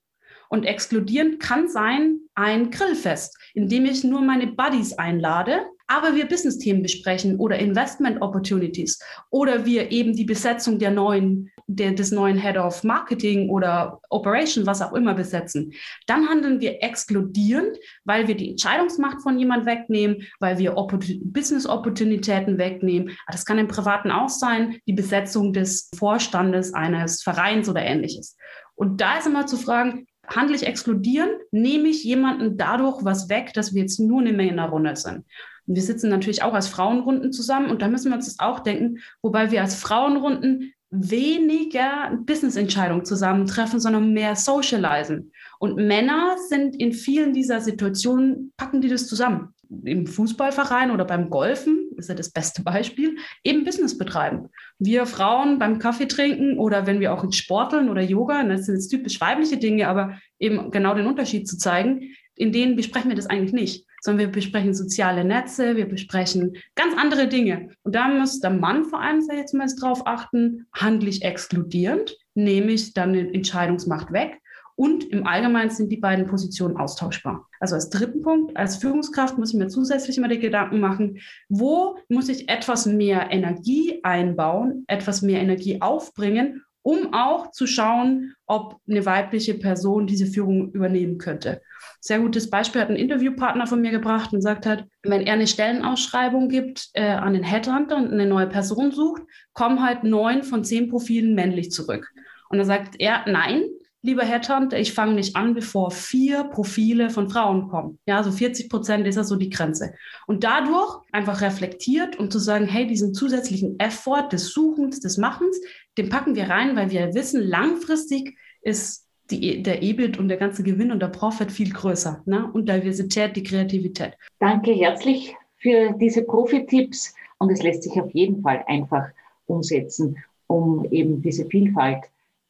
Und 0.48 0.64
exkludierend 0.64 1.40
kann 1.40 1.68
sein 1.68 2.20
ein 2.34 2.70
Grillfest, 2.70 3.37
in 3.54 3.68
dem 3.68 3.84
ich 3.84 4.04
nur 4.04 4.22
meine 4.22 4.46
Buddies 4.46 4.94
einlade 4.94 5.66
aber 5.88 6.14
wir 6.14 6.29
Business-Themen 6.29 6.83
besprechen 6.83 7.37
oder 7.37 7.59
Investment-Opportunities 7.59 9.01
oder 9.31 9.64
wir 9.64 9.90
eben 9.90 10.14
die 10.14 10.24
Besetzung 10.24 10.79
der 10.79 10.90
neuen, 10.90 11.51
der, 11.66 11.92
des 11.92 12.12
neuen 12.12 12.38
Head 12.38 12.59
of 12.59 12.85
Marketing 12.85 13.48
oder 13.48 14.01
Operation, 14.11 14.66
was 14.66 14.83
auch 14.83 14.92
immer 14.92 15.14
besetzen, 15.14 15.72
dann 16.07 16.29
handeln 16.29 16.61
wir 16.61 16.83
exkludierend, 16.83 17.77
weil 18.05 18.29
wir 18.29 18.37
die 18.37 18.51
Entscheidungsmacht 18.51 19.22
von 19.22 19.38
jemand 19.38 19.66
wegnehmen, 19.66 20.29
weil 20.38 20.59
wir 20.59 20.74
Business-Opportunitäten 20.74 22.59
wegnehmen. 22.59 23.16
Das 23.27 23.46
kann 23.46 23.59
im 23.59 23.68
Privaten 23.68 24.11
auch 24.11 24.29
sein, 24.29 24.77
die 24.87 24.92
Besetzung 24.92 25.53
des 25.55 25.90
Vorstandes 25.96 26.74
eines 26.74 27.22
Vereins 27.22 27.68
oder 27.68 27.83
ähnliches. 27.83 28.37
Und 28.74 29.01
da 29.01 29.18
ist 29.18 29.27
immer 29.27 29.46
zu 29.46 29.57
fragen, 29.57 30.07
handle 30.27 30.55
ich 30.55 30.66
exkludierend, 30.66 31.33
nehme 31.51 31.88
ich 31.88 32.05
jemanden 32.05 32.59
dadurch 32.59 33.05
was 33.05 33.29
weg, 33.29 33.53
dass 33.55 33.74
wir 33.74 33.83
jetzt 33.83 33.98
nur 33.98 34.20
eine 34.20 34.33
Männerrunde 34.33 34.94
sind. 34.94 35.24
Wir 35.68 35.83
sitzen 35.83 36.09
natürlich 36.09 36.42
auch 36.42 36.54
als 36.54 36.68
Frauenrunden 36.68 37.31
zusammen 37.31 37.70
und 37.70 37.83
da 37.83 37.88
müssen 37.88 38.11
wir 38.11 38.16
uns 38.16 38.24
das 38.24 38.38
auch 38.38 38.61
denken, 38.61 38.98
wobei 39.22 39.50
wir 39.50 39.61
als 39.61 39.74
Frauenrunden 39.74 40.72
weniger 40.90 42.18
Business-Entscheidungen 42.24 43.04
zusammentreffen, 43.04 43.78
sondern 43.78 44.14
mehr 44.14 44.35
socialisen. 44.35 45.33
Und 45.59 45.76
Männer 45.76 46.37
sind 46.48 46.76
in 46.76 46.92
vielen 46.92 47.35
dieser 47.35 47.61
Situationen, 47.61 48.52
packen 48.57 48.81
die 48.81 48.88
das 48.88 49.07
zusammen. 49.07 49.54
Im 49.85 50.07
Fußballverein 50.07 50.90
oder 50.90 51.04
beim 51.04 51.28
Golfen 51.28 51.90
ist 51.98 52.09
ja 52.09 52.14
das 52.14 52.31
beste 52.31 52.62
Beispiel, 52.62 53.16
eben 53.44 53.64
Business 53.64 53.98
betreiben. 53.98 54.48
Wir 54.78 55.04
Frauen 55.04 55.59
beim 55.59 55.78
Kaffee 55.78 56.07
trinken 56.07 56.59
oder 56.59 56.87
wenn 56.87 57.00
wir 57.00 57.12
auch 57.12 57.22
in 57.22 57.33
Sporteln 57.33 57.90
oder 57.90 58.00
Yoga, 58.00 58.42
das 58.44 58.64
sind 58.64 58.76
jetzt 58.76 58.88
typisch 58.88 59.20
weibliche 59.20 59.59
Dinge, 59.59 59.88
aber 59.88 60.18
eben 60.38 60.70
genau 60.70 60.94
den 60.94 61.07
Unterschied 61.07 61.46
zu 61.46 61.59
zeigen, 61.59 62.14
in 62.38 62.53
denen 62.53 62.77
besprechen 62.77 63.11
wir 63.11 63.16
das 63.16 63.27
eigentlich 63.27 63.53
nicht, 63.53 63.87
sondern 64.01 64.27
wir 64.27 64.33
besprechen 64.33 64.74
soziale 64.74 65.24
Netze, 65.24 65.77
wir 65.77 65.87
besprechen 65.87 66.57
ganz 66.74 66.94
andere 66.96 67.29
Dinge. 67.29 67.70
Und 67.83 67.94
da 67.94 68.09
muss 68.09 68.40
der 68.40 68.51
Mann 68.51 68.85
vor 68.85 69.01
allem 69.01 69.22
jetzt 69.31 69.55
mal 69.55 69.68
drauf 69.79 70.07
achten, 70.07 70.66
handlich 70.72 71.22
exkludierend, 71.22 72.16
nehme 72.35 72.72
ich 72.72 72.94
dann 72.94 73.12
die 73.12 73.35
Entscheidungsmacht 73.35 74.12
weg 74.12 74.40
und 74.79 75.11
im 75.11 75.27
Allgemeinen 75.27 75.70
sind 75.70 75.90
die 75.90 75.96
beiden 75.96 76.29
Positionen 76.29 76.77
austauschbar. 76.77 77.48
Also 77.59 77.74
als 77.74 77.90
dritten 77.90 78.22
Punkt, 78.22 78.57
als 78.57 78.77
Führungskraft 78.77 79.37
muss 79.37 79.53
ich 79.53 79.59
mir 79.59 79.66
zusätzlich 79.66 80.16
immer 80.16 80.29
die 80.29 80.38
Gedanken 80.38 80.79
machen, 80.79 81.18
wo 81.48 81.98
muss 82.09 82.29
ich 82.29 82.48
etwas 82.48 82.87
mehr 82.87 83.33
Energie 83.33 83.98
einbauen, 84.05 84.85
etwas 84.87 85.20
mehr 85.20 85.40
Energie 85.40 85.83
aufbringen, 85.83 86.62
um 86.83 87.12
auch 87.12 87.51
zu 87.51 87.66
schauen, 87.66 88.35
ob 88.46 88.77
eine 88.88 89.05
weibliche 89.05 89.55
Person 89.55 90.07
diese 90.07 90.27
Führung 90.27 90.70
übernehmen 90.70 91.18
könnte. 91.18 91.61
Sehr 92.00 92.20
gutes 92.20 92.48
Beispiel 92.48 92.80
hat 92.80 92.90
ein 92.90 92.96
Interviewpartner 92.96 93.66
von 93.66 93.80
mir 93.80 93.90
gebracht 93.90 94.32
und 94.32 94.40
sagt 94.40 94.66
hat, 94.66 94.84
wenn 95.02 95.22
er 95.22 95.34
eine 95.34 95.46
Stellenausschreibung 95.46 96.48
gibt 96.48 96.90
äh, 96.92 97.08
an 97.11 97.34
den 97.34 97.42
Headhunter 97.42 97.96
und 97.96 98.12
eine 98.12 98.26
neue 98.26 98.46
Person 98.46 98.92
sucht, 98.92 99.22
kommen 99.52 99.82
halt 99.82 100.04
neun 100.04 100.42
von 100.44 100.64
zehn 100.64 100.88
Profilen 100.88 101.34
männlich 101.34 101.70
zurück. 101.70 102.08
Und 102.48 102.58
dann 102.58 102.66
sagt 102.66 102.94
er, 102.98 103.24
nein, 103.26 103.64
lieber 104.02 104.24
Headhunter, 104.24 104.78
ich 104.78 104.92
fange 104.92 105.14
nicht 105.14 105.37
an, 105.37 105.54
bevor 105.54 105.90
vier 105.90 106.44
Profile 106.44 107.11
von 107.11 107.28
Frauen 107.28 107.68
kommen. 107.68 107.98
Ja, 108.06 108.22
so 108.22 108.30
40 108.30 108.68
Prozent 108.70 109.06
ist 109.06 109.16
ja 109.16 109.24
so 109.24 109.37
die 109.37 109.50
Grenze. 109.50 109.92
Und 110.26 110.44
dadurch 110.44 111.00
einfach 111.12 111.40
reflektiert 111.40 112.16
und 112.16 112.32
zu 112.32 112.38
sagen, 112.38 112.66
hey, 112.66 112.87
diesen 112.87 113.12
zusätzlichen 113.12 113.78
Effort 113.80 114.28
des 114.30 114.52
Suchens, 114.52 115.00
des 115.00 115.18
Machens, 115.18 115.61
den 115.96 116.08
packen 116.08 116.37
wir 116.37 116.48
rein, 116.48 116.76
weil 116.76 116.90
wir 116.90 117.14
wissen, 117.14 117.42
langfristig 117.42 118.38
ist 118.62 119.07
die, 119.30 119.62
der 119.62 119.82
EBIT 119.82 120.18
und 120.18 120.28
der 120.28 120.36
ganze 120.36 120.62
Gewinn 120.62 120.92
und 120.92 121.00
der 121.00 121.08
Profit 121.08 121.52
viel 121.52 121.72
größer. 121.72 122.22
Ne? 122.26 122.50
Und 122.52 122.68
Diversität, 122.68 123.36
die 123.36 123.42
Kreativität. 123.42 124.16
Danke 124.38 124.72
herzlich 124.72 125.34
für 125.58 125.92
diese 125.92 126.22
Profi-Tipps 126.22 127.14
und 127.38 127.50
es 127.50 127.62
lässt 127.62 127.82
sich 127.82 128.00
auf 128.00 128.10
jeden 128.12 128.42
Fall 128.42 128.64
einfach 128.66 129.08
umsetzen, 129.46 130.16
um 130.46 130.86
eben 130.90 131.22
diese 131.22 131.46
Vielfalt 131.46 132.04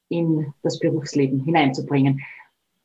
in 0.08 0.52
das 0.62 0.78
Berufsleben 0.78 1.40
hineinzubringen. 1.44 2.20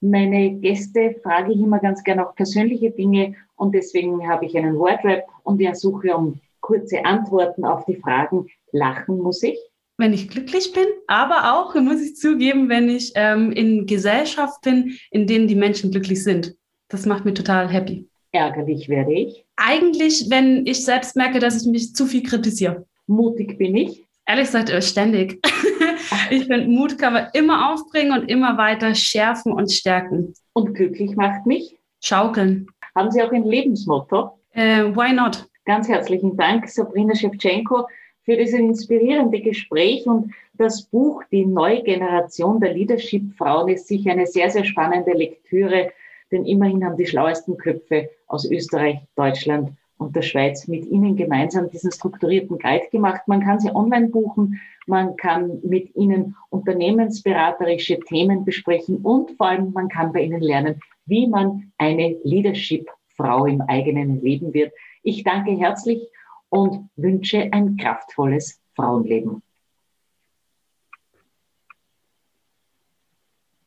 Meine 0.01 0.55
Gäste 0.55 1.15
frage 1.23 1.53
ich 1.53 1.59
immer 1.59 1.79
ganz 1.79 2.03
gerne 2.03 2.27
auch 2.27 2.35
persönliche 2.35 2.91
Dinge 2.91 3.35
und 3.55 3.73
deswegen 3.73 4.27
habe 4.27 4.45
ich 4.45 4.57
einen 4.57 4.77
Wordrap 4.77 5.23
und 5.43 5.61
ich 5.61 5.73
suche 5.75 6.15
um 6.15 6.39
kurze 6.59 7.05
Antworten 7.05 7.63
auf 7.63 7.85
die 7.85 7.95
Fragen. 7.95 8.47
Lachen 8.71 9.19
muss 9.19 9.43
ich? 9.43 9.57
Wenn 9.97 10.13
ich 10.13 10.29
glücklich 10.29 10.71
bin, 10.73 10.85
aber 11.07 11.53
auch, 11.53 11.75
muss 11.81 12.01
ich 12.01 12.15
zugeben, 12.15 12.69
wenn 12.69 12.89
ich 12.89 13.11
ähm, 13.15 13.51
in 13.51 13.85
Gesellschaft 13.85 14.61
bin, 14.61 14.97
in 15.11 15.27
denen 15.27 15.47
die 15.47 15.55
Menschen 15.55 15.91
glücklich 15.91 16.23
sind. 16.23 16.55
Das 16.89 17.05
macht 17.05 17.25
mich 17.25 17.33
total 17.33 17.67
happy. 17.69 18.07
Ärgerlich 18.31 18.89
werde 18.89 19.13
ich? 19.13 19.45
Eigentlich, 19.55 20.29
wenn 20.29 20.65
ich 20.65 20.83
selbst 20.83 21.15
merke, 21.15 21.39
dass 21.39 21.61
ich 21.61 21.67
mich 21.67 21.93
zu 21.93 22.05
viel 22.05 22.23
kritisiere. 22.23 22.85
Mutig 23.05 23.57
bin 23.57 23.75
ich? 23.75 24.03
Ehrlich 24.25 24.45
gesagt, 24.45 24.69
äh, 24.69 24.81
ständig. 24.81 25.45
ich 26.29 26.45
finde, 26.45 26.67
Mut 26.67 26.97
kann 26.97 27.13
man 27.13 27.27
immer 27.33 27.71
aufbringen 27.71 28.17
und 28.17 28.29
immer 28.29 28.57
weiter 28.57 28.95
schärfen 28.95 29.51
und 29.51 29.71
stärken. 29.71 30.33
Und 30.53 30.73
glücklich 30.73 31.15
macht 31.15 31.45
mich? 31.45 31.77
Schaukeln. 32.01 32.67
Haben 32.95 33.11
Sie 33.11 33.21
auch 33.21 33.31
ein 33.31 33.43
Lebensmotto? 33.43 34.39
Äh, 34.51 34.83
why 34.95 35.13
not? 35.13 35.45
Ganz 35.65 35.87
herzlichen 35.87 36.35
Dank, 36.35 36.67
Sabrina 36.67 37.15
Shevchenko, 37.15 37.87
für 38.23 38.37
dieses 38.37 38.59
inspirierende 38.59 39.41
Gespräch 39.41 40.07
und 40.07 40.33
das 40.53 40.83
Buch 40.83 41.23
Die 41.31 41.45
neue 41.45 41.83
Generation 41.83 42.59
der 42.59 42.73
Leadership-Frauen 42.73 43.69
ist 43.69 43.87
sicher 43.87 44.11
eine 44.11 44.27
sehr, 44.27 44.49
sehr 44.49 44.63
spannende 44.63 45.11
Lektüre, 45.13 45.91
denn 46.31 46.45
immerhin 46.45 46.85
haben 46.85 46.97
die 46.97 47.05
schlauesten 47.05 47.57
Köpfe 47.57 48.09
aus 48.27 48.49
Österreich, 48.49 48.99
Deutschland 49.15 49.71
und 49.97 50.15
der 50.15 50.21
Schweiz 50.21 50.67
mit 50.67 50.85
Ihnen 50.85 51.15
gemeinsam 51.15 51.69
diesen 51.69 51.91
strukturierten 51.91 52.57
Guide 52.57 52.87
gemacht. 52.91 53.21
Man 53.27 53.41
kann 53.41 53.59
sie 53.59 53.73
online 53.73 54.09
buchen, 54.09 54.59
man 54.87 55.15
kann 55.15 55.59
mit 55.63 55.95
Ihnen 55.95 56.35
unternehmensberaterische 56.49 57.99
Themen 57.99 58.45
besprechen 58.45 58.97
und 58.97 59.31
vor 59.31 59.47
allem 59.47 59.71
man 59.73 59.89
kann 59.89 60.13
bei 60.13 60.21
Ihnen 60.21 60.41
lernen, 60.41 60.79
wie 61.05 61.27
man 61.27 61.71
eine 61.77 62.15
Leadership-Frau 62.23 63.45
im 63.45 63.61
eigenen 63.61 64.21
Leben 64.21 64.53
wird. 64.53 64.71
Ich 65.03 65.23
danke 65.23 65.51
herzlich 65.51 66.07
und 66.53 66.87
wünsche 66.95 67.49
ein 67.51 67.77
kraftvolles 67.77 68.61
Frauenleben. 68.75 69.41